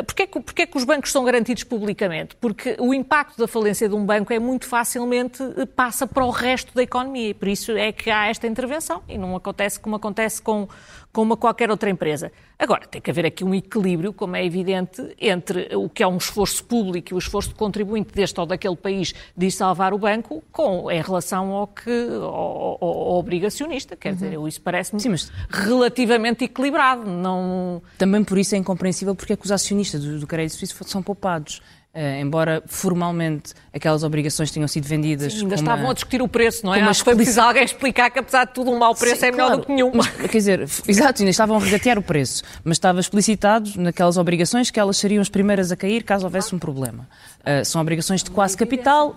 Porquê 0.00 0.26
que, 0.26 0.40
porquê 0.40 0.66
que 0.66 0.76
os 0.76 0.84
bancos 0.84 1.12
são 1.12 1.22
garantidos 1.22 1.64
publicamente? 1.64 2.34
Porque 2.36 2.76
o 2.78 2.94
impacto 2.94 3.36
da 3.36 3.46
falência 3.46 3.86
de 3.86 3.94
um 3.94 4.06
banco 4.06 4.32
é 4.32 4.38
muito 4.38 4.66
facilmente 4.66 5.42
passa 5.76 6.06
para 6.06 6.24
o 6.24 6.30
resto 6.30 6.74
da 6.74 6.82
economia 6.82 7.28
e 7.28 7.34
por 7.34 7.46
isso 7.46 7.72
é 7.72 7.92
que 7.92 8.10
há 8.10 8.28
esta 8.28 8.46
intervenção 8.46 9.02
e 9.06 9.18
não 9.18 9.36
acontece 9.36 9.78
como 9.78 9.94
acontece 9.96 10.40
com 10.40 10.66
como 11.12 11.34
a 11.34 11.36
qualquer 11.36 11.70
outra 11.70 11.90
empresa. 11.90 12.32
Agora, 12.58 12.86
tem 12.86 13.00
que 13.00 13.10
haver 13.10 13.26
aqui 13.26 13.44
um 13.44 13.54
equilíbrio, 13.54 14.12
como 14.12 14.34
é 14.34 14.44
evidente, 14.44 15.14
entre 15.20 15.74
o 15.76 15.88
que 15.88 16.02
é 16.02 16.06
um 16.06 16.16
esforço 16.16 16.64
público 16.64 17.12
e 17.12 17.14
o 17.14 17.18
esforço 17.18 17.50
de 17.50 17.54
contribuinte 17.54 18.14
deste 18.14 18.40
ou 18.40 18.46
daquele 18.46 18.76
país 18.76 19.12
de 19.36 19.50
salvar 19.50 19.92
o 19.92 19.98
banco, 19.98 20.42
com, 20.50 20.90
em 20.90 21.02
relação 21.02 21.50
ao 21.50 21.66
que 21.66 21.90
ao, 21.90 22.78
ao, 22.80 22.84
ao 22.84 23.18
obrigacionista. 23.18 23.94
Quer 23.94 24.10
uhum. 24.10 24.14
dizer, 24.14 24.38
isso 24.48 24.60
parece-me 24.62 25.02
mas... 25.08 25.30
relativamente 25.50 26.44
equilibrado. 26.44 27.10
Não... 27.10 27.82
Também 27.98 28.24
por 28.24 28.38
isso 28.38 28.54
é 28.54 28.58
incompreensível 28.58 29.14
porque 29.14 29.34
é 29.34 29.36
que 29.36 29.44
os 29.44 29.52
acionistas 29.52 30.02
do, 30.02 30.20
do 30.20 30.26
Crédito 30.26 30.56
Suíço 30.56 30.82
são 30.84 31.02
poupados. 31.02 31.60
Uh, 31.94 32.22
embora 32.22 32.62
formalmente 32.64 33.52
aquelas 33.70 34.02
obrigações 34.02 34.50
tenham 34.50 34.66
sido 34.66 34.88
vendidas. 34.88 35.34
Sim, 35.34 35.42
ainda 35.42 35.56
estavam 35.56 35.84
uma, 35.84 35.90
a 35.90 35.94
discutir 35.94 36.22
o 36.22 36.28
preço, 36.28 36.64
não 36.64 36.74
é? 36.74 36.80
Acho 36.80 37.00
que 37.00 37.04
foi 37.04 37.14
preciso 37.14 37.42
alguém 37.42 37.64
explicar 37.64 38.10
que, 38.10 38.18
apesar 38.18 38.46
de 38.46 38.54
tudo, 38.54 38.70
um 38.70 38.78
mau 38.78 38.94
preço 38.94 39.20
Sim, 39.20 39.26
é 39.26 39.30
melhor 39.30 39.46
claro. 39.48 39.60
do 39.60 39.66
que 39.66 39.72
nenhum. 39.72 39.92
Mas, 39.94 40.08
quer 40.08 40.38
dizer, 40.38 40.60
exato, 40.88 41.20
ainda 41.20 41.30
estavam 41.30 41.54
a 41.54 41.60
regatear 41.60 41.98
o 41.98 42.02
preço, 42.02 42.44
mas 42.64 42.76
estava 42.76 42.98
explicitado 42.98 43.70
naquelas 43.76 44.16
obrigações 44.16 44.70
que 44.70 44.80
elas 44.80 44.96
seriam 44.96 45.20
as 45.20 45.28
primeiras 45.28 45.70
a 45.70 45.76
cair 45.76 46.02
caso 46.02 46.24
houvesse 46.24 46.54
um 46.54 46.58
problema. 46.58 47.06
Uh, 47.40 47.62
são 47.62 47.78
obrigações 47.82 48.22
de 48.22 48.30
quase 48.30 48.56
capital, 48.56 49.14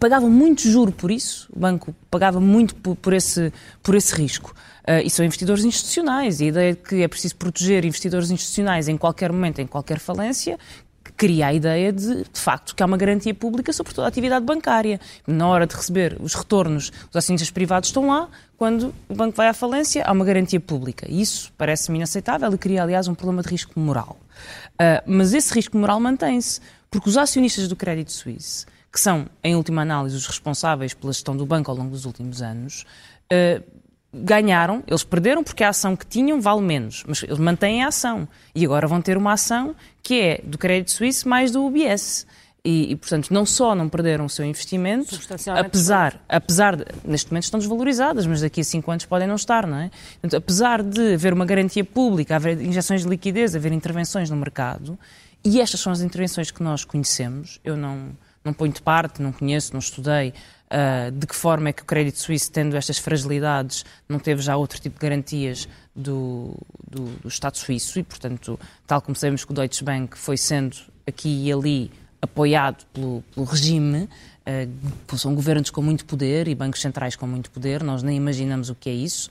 pagavam 0.00 0.28
muito 0.28 0.62
juro 0.62 0.90
por 0.90 1.12
isso, 1.12 1.48
o 1.54 1.60
banco 1.60 1.94
pagava 2.10 2.40
muito 2.40 2.74
por, 2.74 2.96
por 2.96 3.12
esse, 3.12 3.52
por 3.82 3.94
esse 3.94 4.14
risco. 4.14 4.52
Uh, 4.86 5.00
e 5.02 5.08
são 5.08 5.24
investidores 5.24 5.64
institucionais. 5.64 6.40
E 6.40 6.44
a 6.44 6.46
ideia 6.48 6.74
de 6.74 6.80
que 6.80 7.02
é 7.02 7.08
preciso 7.08 7.36
proteger 7.36 7.86
investidores 7.86 8.30
institucionais 8.30 8.86
em 8.86 8.98
qualquer 8.98 9.32
momento, 9.32 9.60
em 9.60 9.66
qualquer 9.66 9.98
falência, 9.98 10.58
cria 11.16 11.46
a 11.48 11.54
ideia 11.54 11.92
de, 11.92 12.24
de 12.24 12.40
facto, 12.40 12.74
que 12.74 12.82
há 12.82 12.86
uma 12.86 12.96
garantia 12.96 13.34
pública 13.34 13.72
sobre 13.72 13.94
toda 13.94 14.06
a 14.06 14.08
atividade 14.08 14.44
bancária. 14.44 15.00
Na 15.26 15.46
hora 15.48 15.66
de 15.66 15.74
receber 15.74 16.16
os 16.20 16.34
retornos, 16.34 16.92
os 17.10 17.16
acionistas 17.16 17.50
privados 17.50 17.88
estão 17.88 18.08
lá, 18.08 18.28
quando 18.56 18.94
o 19.08 19.14
banco 19.14 19.36
vai 19.36 19.48
à 19.48 19.54
falência, 19.54 20.04
há 20.04 20.12
uma 20.12 20.24
garantia 20.24 20.60
pública. 20.60 21.10
Isso 21.10 21.52
parece-me 21.56 21.98
inaceitável 21.98 22.52
e 22.52 22.58
cria, 22.58 22.82
aliás, 22.82 23.08
um 23.08 23.14
problema 23.14 23.42
de 23.42 23.48
risco 23.48 23.78
moral. 23.78 24.16
Uh, 24.74 25.02
mas 25.06 25.32
esse 25.34 25.52
risco 25.54 25.76
moral 25.76 26.00
mantém-se, 26.00 26.60
porque 26.90 27.08
os 27.08 27.16
acionistas 27.16 27.68
do 27.68 27.76
Crédito 27.76 28.12
Suisse, 28.12 28.66
que 28.92 29.00
são, 29.00 29.26
em 29.42 29.56
última 29.56 29.82
análise, 29.82 30.16
os 30.16 30.26
responsáveis 30.26 30.94
pela 30.94 31.12
gestão 31.12 31.36
do 31.36 31.44
banco 31.44 31.70
ao 31.70 31.76
longo 31.76 31.90
dos 31.90 32.04
últimos 32.04 32.42
anos, 32.42 32.84
uh, 33.32 33.62
ganharam, 34.14 34.82
eles 34.86 35.02
perderam 35.02 35.42
porque 35.42 35.64
a 35.64 35.70
ação 35.70 35.96
que 35.96 36.06
tinham 36.06 36.40
vale 36.40 36.62
menos, 36.62 37.04
mas 37.06 37.22
eles 37.22 37.38
mantêm 37.38 37.82
a 37.82 37.88
ação. 37.88 38.28
E 38.54 38.64
agora 38.64 38.86
vão 38.86 39.00
ter 39.02 39.16
uma 39.16 39.32
ação 39.32 39.74
que 40.02 40.20
é 40.20 40.40
do 40.44 40.56
Crédito 40.56 40.92
Suíço 40.92 41.28
mais 41.28 41.50
do 41.50 41.64
UBS. 41.64 42.26
E, 42.66 42.92
e, 42.92 42.96
portanto, 42.96 43.30
não 43.30 43.44
só 43.44 43.74
não 43.74 43.90
perderam 43.90 44.24
o 44.24 44.30
seu 44.30 44.42
investimento, 44.42 45.18
apesar, 45.54 46.18
apesar 46.26 46.76
de, 46.76 46.86
neste 47.04 47.30
momento 47.30 47.44
estão 47.44 47.60
desvalorizadas, 47.60 48.26
mas 48.26 48.40
daqui 48.40 48.62
a 48.62 48.64
cinco 48.64 48.90
anos 48.90 49.04
podem 49.04 49.28
não 49.28 49.34
estar, 49.34 49.66
não 49.66 49.76
é? 49.76 49.90
Portanto, 50.12 50.36
apesar 50.36 50.82
de 50.82 51.12
haver 51.12 51.34
uma 51.34 51.44
garantia 51.44 51.84
pública, 51.84 52.36
haver 52.36 52.58
injeções 52.62 53.02
de 53.02 53.08
liquidez, 53.08 53.54
haver 53.54 53.70
intervenções 53.70 54.30
no 54.30 54.36
mercado, 54.36 54.98
e 55.44 55.60
estas 55.60 55.80
são 55.80 55.92
as 55.92 56.00
intervenções 56.00 56.50
que 56.50 56.62
nós 56.62 56.84
conhecemos, 56.84 57.60
eu 57.62 57.76
não, 57.76 58.16
não 58.42 58.54
ponho 58.54 58.72
de 58.72 58.80
parte, 58.80 59.20
não 59.20 59.30
conheço, 59.30 59.74
não 59.74 59.80
estudei, 59.80 60.32
Uh, 60.74 61.12
de 61.12 61.24
que 61.24 61.36
forma 61.36 61.68
é 61.68 61.72
que 61.72 61.82
o 61.82 61.84
Crédito 61.84 62.18
Suíço, 62.18 62.50
tendo 62.50 62.76
estas 62.76 62.98
fragilidades, 62.98 63.84
não 64.08 64.18
teve 64.18 64.42
já 64.42 64.56
outro 64.56 64.80
tipo 64.80 64.98
de 64.98 65.00
garantias 65.00 65.68
do, 65.94 66.56
do, 66.90 67.04
do, 67.22 67.28
Estado 67.28 67.56
suíço? 67.56 67.96
E, 68.00 68.02
portanto, 68.02 68.58
tal 68.84 69.00
como 69.00 69.14
sabemos 69.14 69.44
que 69.44 69.52
o 69.52 69.54
Deutsche 69.54 69.84
Bank 69.84 70.18
foi 70.18 70.36
sendo 70.36 70.76
aqui 71.06 71.46
e 71.46 71.52
ali 71.52 71.92
apoiado 72.20 72.84
pelo, 72.92 73.22
pelo 73.32 73.46
regime, 73.46 74.08
uh, 74.44 75.16
são 75.16 75.32
governos 75.32 75.70
com 75.70 75.80
muito 75.80 76.04
poder 76.06 76.48
e 76.48 76.56
bancos 76.56 76.80
centrais 76.80 77.14
com 77.14 77.26
muito 77.26 77.52
poder, 77.52 77.82
nós 77.84 78.02
nem 78.02 78.16
imaginamos 78.16 78.68
o 78.68 78.74
que 78.74 78.90
é 78.90 78.94
isso, 78.94 79.30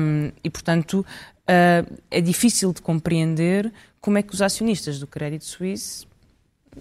um, 0.00 0.32
e, 0.42 0.50
portanto, 0.50 1.06
uh, 1.42 2.00
é 2.10 2.20
difícil 2.20 2.72
de 2.72 2.82
compreender 2.82 3.72
como 4.00 4.18
é 4.18 4.22
que 4.22 4.34
os 4.34 4.42
acionistas 4.42 4.98
do 4.98 5.06
Crédito 5.06 5.44
Suíço 5.44 6.08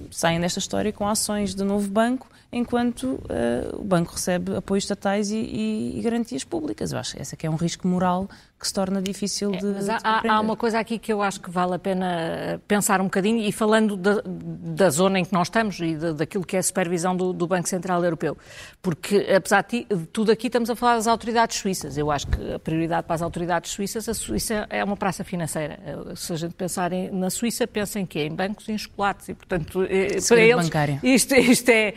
saem 0.10 0.40
desta 0.40 0.60
história 0.60 0.92
com 0.92 1.08
ações 1.08 1.54
do 1.54 1.64
novo 1.64 1.90
banco, 1.90 2.28
enquanto 2.54 3.04
uh, 3.04 3.80
o 3.80 3.84
banco 3.84 4.14
recebe 4.14 4.56
apoios 4.56 4.84
estatais 4.84 5.32
e, 5.32 5.38
e, 5.38 6.00
e, 6.00 6.02
garantias 6.02 6.44
públicas. 6.44 6.92
Eu 6.92 7.00
acho 7.00 7.16
que 7.16 7.22
esse 7.22 7.34
é 7.34 7.38
que 7.38 7.48
é 7.48 7.50
um 7.50 7.56
risco 7.56 7.88
moral 7.88 8.30
que 8.64 8.68
se 8.68 8.74
torna 8.74 9.02
difícil 9.02 9.54
é, 9.54 9.58
de, 9.58 9.66
mas 9.66 9.90
há, 9.90 10.22
de 10.22 10.28
há, 10.30 10.40
uma 10.40 10.56
coisa 10.56 10.80
aqui 10.80 10.98
que 10.98 11.12
eu 11.12 11.22
acho 11.22 11.42
que 11.42 11.52
vale 11.52 11.76
a 11.76 11.80
pena 11.80 12.62
pensar 12.66 13.02
um 13.02 13.06
bocadinho, 13.06 13.42
e 13.42 13.52
falando 13.52 13.98
da, 13.98 14.22
da 14.26 14.90
zona 14.90 15.20
em 15.20 15.26
que 15.26 15.34
nós 15.34 15.48
estamos 15.48 15.78
e 15.82 15.96
da, 15.98 16.14
daquilo 16.14 16.46
que 16.46 16.56
é 16.56 16.60
a 16.60 16.64
supervisão 16.64 17.14
do, 17.16 17.34
do, 17.34 17.46
Banco 17.46 17.68
Central 17.68 18.02
Europeu, 18.02 18.38
porque 18.82 19.18
apesar 19.36 19.66
de 19.70 19.86
tudo 20.14 20.32
aqui 20.32 20.48
estamos 20.48 20.70
a 20.70 20.76
falar 20.78 20.96
das 20.96 21.08
autoridades 21.08 21.58
suíças. 21.58 21.98
Eu 21.98 22.10
acho 22.10 22.26
que 22.28 22.54
a 22.54 22.58
prioridade 22.58 23.06
para 23.06 23.16
as 23.16 23.22
autoridades 23.22 23.72
suíças, 23.72 24.08
a 24.08 24.14
Suíça 24.14 24.66
é 24.70 24.82
uma 24.82 24.96
praça 24.96 25.26
financeira. 25.26 25.78
Se 26.16 26.32
a 26.32 26.36
gente 26.38 26.54
pensar 26.54 26.94
em, 26.94 27.12
na 27.12 27.30
Suíça, 27.30 27.68
pensem 27.68 28.06
que 28.06 28.20
é 28.20 28.26
em 28.26 28.34
bancos 28.34 28.70
e 28.70 28.72
em 28.72 28.78
chocolates, 28.78 29.28
e 29.28 29.34
portanto, 29.34 29.84
eh, 29.84 30.20
para 30.26 30.42
eles, 30.42 30.70
isto, 31.04 31.36
isto 31.36 31.70
é... 31.70 31.94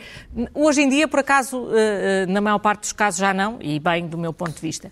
Hoje 0.53 0.81
em 0.81 0.89
dia, 0.89 1.07
por 1.07 1.19
acaso, 1.19 1.69
eh, 1.71 2.23
eh, 2.23 2.25
na 2.27 2.41
maior 2.41 2.59
parte 2.59 2.81
dos 2.81 2.91
casos 2.91 3.19
já 3.19 3.33
não, 3.33 3.57
e 3.61 3.79
bem 3.79 4.07
do 4.07 4.17
meu 4.17 4.33
ponto 4.33 4.53
de 4.53 4.61
vista. 4.61 4.91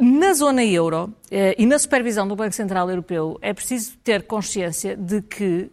Na 0.00 0.34
zona 0.34 0.64
euro 0.64 1.14
eh, 1.30 1.54
e 1.56 1.66
na 1.66 1.78
supervisão 1.78 2.26
do 2.26 2.34
Banco 2.34 2.52
Central 2.52 2.90
Europeu 2.90 3.38
é 3.40 3.54
preciso 3.54 3.96
ter 3.98 4.26
consciência 4.26 4.96
de 4.96 5.22
que 5.22 5.70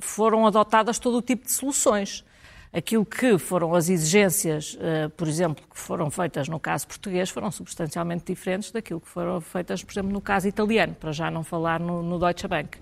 foram 0.00 0.46
adotadas 0.46 0.98
todo 0.98 1.18
o 1.18 1.22
tipo 1.22 1.46
de 1.46 1.52
soluções. 1.52 2.24
Aquilo 2.72 3.06
que 3.06 3.38
foram 3.38 3.74
as 3.74 3.88
exigências, 3.88 4.76
eh, 4.80 5.08
por 5.08 5.26
exemplo, 5.28 5.64
que 5.72 5.78
foram 5.78 6.10
feitas 6.10 6.48
no 6.48 6.60
caso 6.60 6.86
português, 6.86 7.30
foram 7.30 7.50
substancialmente 7.50 8.24
diferentes 8.26 8.70
daquilo 8.70 9.00
que 9.00 9.08
foram 9.08 9.40
feitas, 9.40 9.82
por 9.82 9.92
exemplo, 9.92 10.12
no 10.12 10.20
caso 10.20 10.46
italiano, 10.46 10.94
para 10.94 11.12
já 11.12 11.30
não 11.30 11.42
falar 11.42 11.80
no, 11.80 12.02
no 12.02 12.18
Deutsche 12.18 12.46
Bank. 12.46 12.78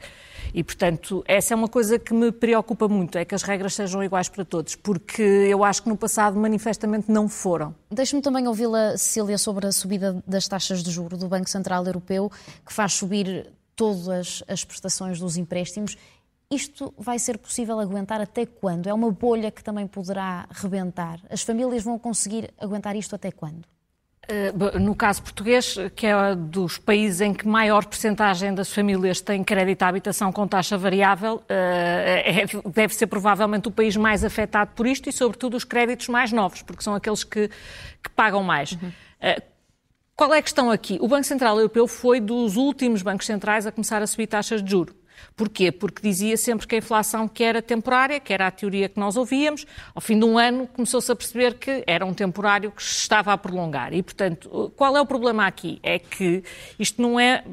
E, 0.53 0.62
portanto, 0.62 1.25
essa 1.27 1.55
é 1.55 1.57
uma 1.57 1.68
coisa 1.68 1.99
que 1.99 2.12
me 2.12 2.33
preocupa 2.33 2.88
muito, 2.88 3.16
é 3.16 3.25
que 3.25 3.35
as 3.35 3.42
regras 3.42 3.75
sejam 3.75 4.03
iguais 4.03 4.29
para 4.29 4.44
todos, 4.44 4.75
porque 4.75 5.23
eu 5.23 5.64
acho 5.64 5.83
que 5.83 5.88
no 5.88 5.97
passado 5.97 6.38
manifestamente 6.38 7.11
não 7.11 7.29
foram. 7.29 7.75
Deixe-me 7.90 8.20
também 8.20 8.47
ouvi-la, 8.49 8.97
Cecília, 8.97 9.38
sobre 9.38 9.66
a 9.66 9.73
subida 9.73 10.23
das 10.27 10.49
taxas 10.49 10.83
de 10.83 10.90
juro 10.90 11.16
do 11.16 11.29
Banco 11.29 11.49
Central 11.49 11.85
Europeu, 11.87 12.31
que 12.66 12.73
faz 12.73 12.94
subir 12.94 13.53
todas 13.77 14.42
as 14.47 14.64
prestações 14.64 15.18
dos 15.18 15.37
empréstimos. 15.37 15.97
Isto 16.55 16.95
vai 16.97 17.19
ser 17.19 17.38
possível 17.38 17.81
aguentar 17.81 18.21
até 18.21 18.47
quando? 18.47 18.87
É 18.87 18.95
uma 18.95 19.11
bolha 19.11 19.51
que 19.51 19.62
também 19.62 19.87
poderá 19.88 20.47
rebentar. 20.51 21.19
As 21.29 21.43
famílias 21.43 21.83
vão 21.83 21.99
conseguir 21.99 22.55
aguentar 22.61 22.95
isto 22.95 23.14
até 23.17 23.33
quando? 23.33 23.64
Eh, 24.29 24.53
no 24.79 24.95
caso 24.95 25.23
português, 25.23 25.77
que 25.97 26.07
é 26.07 26.35
dos 26.35 26.79
países 26.79 27.21
em 27.21 27.35
que 27.35 27.47
maior 27.47 27.85
percentagem 27.85 28.55
das 28.55 28.73
famílias 28.73 29.21
tem 29.21 29.43
crédito 29.43 29.83
à 29.83 29.88
habitação 29.88 30.33
com 30.33 30.47
taxa 30.47 30.79
variável, 30.79 31.43
eh, 31.49 32.43
é, 32.43 32.71
deve 32.71 32.95
ser 32.95 33.09
provavelmente 33.09 33.67
o 33.67 33.71
país 33.71 33.97
mais 33.97 34.25
afetado 34.25 34.71
por 34.77 34.87
isto 34.87 35.09
e, 35.09 35.12
sobretudo, 35.12 35.57
os 35.57 35.64
créditos 35.64 36.09
mais 36.09 36.31
novos, 36.31 36.62
porque 36.62 36.85
são 36.85 36.95
aqueles 36.95 37.25
que, 37.25 37.49
que 38.03 38.11
pagam 38.14 38.43
mais. 38.43 38.73
Uhum. 38.73 38.93
Qual 40.17 40.33
é 40.33 40.38
a 40.38 40.43
questão 40.43 40.71
aqui? 40.71 40.97
O 41.01 41.09
Banco 41.09 41.25
Central 41.25 41.57
Europeu 41.57 41.88
foi 41.88 42.21
dos 42.21 42.57
últimos 42.57 43.03
bancos 43.03 43.27
centrais 43.27 43.67
a 43.67 43.73
começar 43.73 44.01
a 44.01 44.07
subir 44.07 44.29
taxas 44.29 44.62
de 44.62 44.71
juros. 44.71 44.95
Porquê? 45.37 45.72
Porque 45.72 46.03
dizia 46.03 46.37
sempre 46.37 46.66
que 46.66 46.74
a 46.74 46.79
inflação 46.79 47.27
que 47.27 47.42
era 47.42 47.61
temporária, 47.61 48.20
que 48.20 48.33
era 48.33 48.46
a 48.46 48.50
teoria 48.50 48.88
que 48.88 48.98
nós 48.98 49.16
ouvíamos, 49.16 49.66
ao 49.94 50.00
fim 50.00 50.18
de 50.18 50.24
um 50.24 50.38
ano 50.38 50.66
começou-se 50.68 51.11
a 51.11 51.16
perceber 51.16 51.55
que 51.55 51.83
era 51.87 52.05
um 52.05 52.14
temporário 52.14 52.70
que 52.70 52.83
se 52.83 53.00
estava 53.00 53.33
a 53.33 53.38
prolongar. 53.38 53.92
E, 53.92 54.03
portanto, 54.03 54.72
qual 54.77 54.96
é 54.96 55.00
o 55.00 55.07
problema 55.07 55.46
aqui? 55.46 55.79
É 55.83 55.98
que 55.98 56.42
isto 56.79 57.00
não 57.00 57.18
é. 57.18 57.44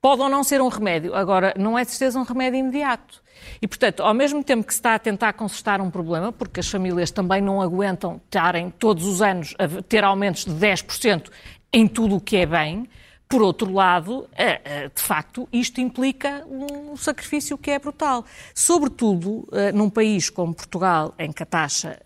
Pode 0.00 0.22
ou 0.22 0.28
não 0.28 0.44
ser 0.44 0.60
um 0.60 0.68
remédio, 0.68 1.14
agora 1.14 1.52
não 1.58 1.76
é 1.76 1.84
de 1.84 1.90
certeza 1.90 2.18
um 2.18 2.22
remédio 2.22 2.60
imediato. 2.60 3.22
E, 3.60 3.66
portanto, 3.66 4.02
ao 4.02 4.14
mesmo 4.14 4.42
tempo 4.42 4.64
que 4.64 4.72
se 4.72 4.78
está 4.78 4.94
a 4.94 4.98
tentar 4.98 5.32
consertar 5.32 5.80
um 5.80 5.90
problema, 5.90 6.32
porque 6.32 6.60
as 6.60 6.68
famílias 6.68 7.10
também 7.10 7.40
não 7.40 7.60
aguentam 7.60 8.20
estarem 8.24 8.70
todos 8.70 9.06
os 9.06 9.20
anos 9.20 9.54
a 9.58 9.82
ter 9.82 10.04
aumentos 10.04 10.44
de 10.44 10.52
10% 10.52 11.30
em 11.72 11.88
tudo 11.88 12.16
o 12.16 12.20
que 12.20 12.36
é 12.36 12.46
bem, 12.46 12.88
por 13.28 13.42
outro 13.42 13.72
lado, 13.72 14.28
eh, 14.36 14.60
eh, 14.64 14.90
de 14.94 15.02
facto, 15.02 15.48
isto 15.52 15.80
implica 15.80 16.44
um 16.48 16.96
sacrifício 16.96 17.58
que 17.58 17.72
é 17.72 17.78
brutal. 17.78 18.24
Sobretudo 18.54 19.48
eh, 19.52 19.72
num 19.72 19.90
país 19.90 20.30
como 20.30 20.54
Portugal, 20.54 21.12
em 21.18 21.32
que 21.32 21.42
a 21.42 21.46
taxa, 21.46 21.98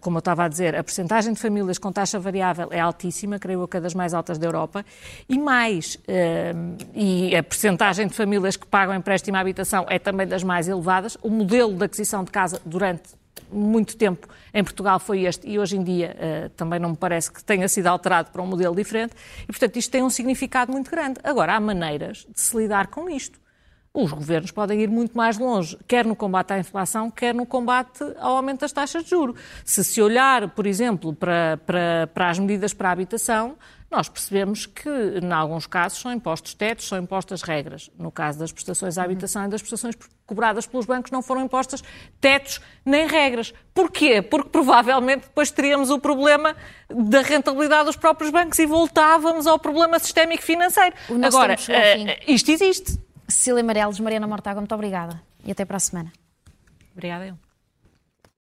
como 0.00 0.16
eu 0.16 0.18
estava 0.18 0.44
a 0.44 0.48
dizer, 0.48 0.74
a 0.74 0.82
percentagem 0.82 1.32
de 1.32 1.40
famílias 1.40 1.78
com 1.78 1.92
taxa 1.92 2.18
variável 2.18 2.68
é 2.72 2.80
altíssima, 2.80 3.38
creio 3.38 3.66
que 3.68 3.76
é 3.76 3.80
das 3.80 3.94
mais 3.94 4.12
altas 4.12 4.36
da 4.36 4.46
Europa, 4.46 4.84
e 5.28 5.38
mais, 5.38 5.98
e 6.94 7.34
a 7.36 7.42
percentagem 7.42 8.06
de 8.06 8.14
famílias 8.14 8.56
que 8.56 8.66
pagam 8.66 8.94
empréstimo 8.94 9.36
à 9.36 9.40
habitação 9.40 9.86
é 9.88 9.98
também 9.98 10.26
das 10.26 10.42
mais 10.42 10.68
elevadas, 10.68 11.16
o 11.22 11.30
modelo 11.30 11.74
de 11.74 11.84
aquisição 11.84 12.24
de 12.24 12.30
casa 12.30 12.60
durante 12.64 13.23
muito 13.50 13.96
tempo 13.96 14.28
em 14.52 14.62
Portugal 14.62 14.98
foi 14.98 15.24
este 15.24 15.48
e 15.48 15.58
hoje 15.58 15.76
em 15.76 15.82
dia 15.82 16.16
uh, 16.16 16.48
também 16.50 16.78
não 16.78 16.90
me 16.90 16.96
parece 16.96 17.30
que 17.30 17.42
tenha 17.42 17.68
sido 17.68 17.86
alterado 17.86 18.30
para 18.30 18.42
um 18.42 18.46
modelo 18.46 18.74
diferente 18.74 19.14
e, 19.42 19.46
portanto, 19.46 19.76
isto 19.76 19.90
tem 19.90 20.02
um 20.02 20.10
significado 20.10 20.72
muito 20.72 20.90
grande. 20.90 21.20
Agora, 21.22 21.54
há 21.54 21.60
maneiras 21.60 22.26
de 22.32 22.40
se 22.40 22.56
lidar 22.56 22.88
com 22.88 23.08
isto. 23.08 23.38
Os 23.96 24.10
governos 24.10 24.50
podem 24.50 24.80
ir 24.80 24.88
muito 24.88 25.16
mais 25.16 25.38
longe, 25.38 25.78
quer 25.86 26.04
no 26.04 26.16
combate 26.16 26.52
à 26.52 26.58
inflação, 26.58 27.12
quer 27.12 27.32
no 27.32 27.46
combate 27.46 28.02
ao 28.18 28.36
aumento 28.36 28.62
das 28.62 28.72
taxas 28.72 29.04
de 29.04 29.10
juros. 29.10 29.40
Se 29.64 29.84
se 29.84 30.02
olhar, 30.02 30.48
por 30.50 30.66
exemplo, 30.66 31.14
para, 31.14 31.60
para, 31.64 32.10
para 32.12 32.28
as 32.28 32.38
medidas 32.40 32.74
para 32.74 32.88
a 32.88 32.92
habitação, 32.92 33.56
nós 33.94 34.08
percebemos 34.08 34.66
que, 34.66 34.88
em 34.88 35.32
alguns 35.32 35.66
casos, 35.66 36.00
são 36.00 36.12
impostos 36.12 36.52
tetos, 36.52 36.88
são 36.88 36.98
impostas 36.98 37.42
regras. 37.42 37.90
No 37.96 38.10
caso 38.10 38.40
das 38.40 38.50
prestações 38.50 38.98
à 38.98 39.04
habitação 39.04 39.44
e 39.44 39.48
das 39.48 39.62
prestações 39.62 39.94
cobradas 40.26 40.66
pelos 40.66 40.84
bancos, 40.84 41.12
não 41.12 41.22
foram 41.22 41.42
impostas 41.42 41.82
tetos 42.20 42.60
nem 42.84 43.06
regras. 43.06 43.54
Porquê? 43.72 44.20
Porque 44.20 44.48
provavelmente 44.48 45.22
depois 45.22 45.50
teríamos 45.50 45.90
o 45.90 45.98
problema 46.00 46.56
da 46.88 47.22
rentabilidade 47.22 47.84
dos 47.86 47.96
próprios 47.96 48.30
bancos 48.30 48.58
e 48.58 48.66
voltávamos 48.66 49.46
ao 49.46 49.58
problema 49.58 49.98
sistémico 49.98 50.42
financeiro. 50.42 50.94
Agora, 51.22 51.54
uh, 51.54 52.24
isto 52.26 52.50
existe. 52.50 52.98
Cecília 53.28 53.62
Amarelos, 53.62 54.00
Mariana 54.00 54.26
Mortágua, 54.26 54.60
muito 54.60 54.74
obrigada 54.74 55.22
e 55.44 55.52
até 55.52 55.64
para 55.64 55.76
a 55.76 55.80
semana. 55.80 56.12
Obrigada 56.92 57.26
eu. 57.26 57.43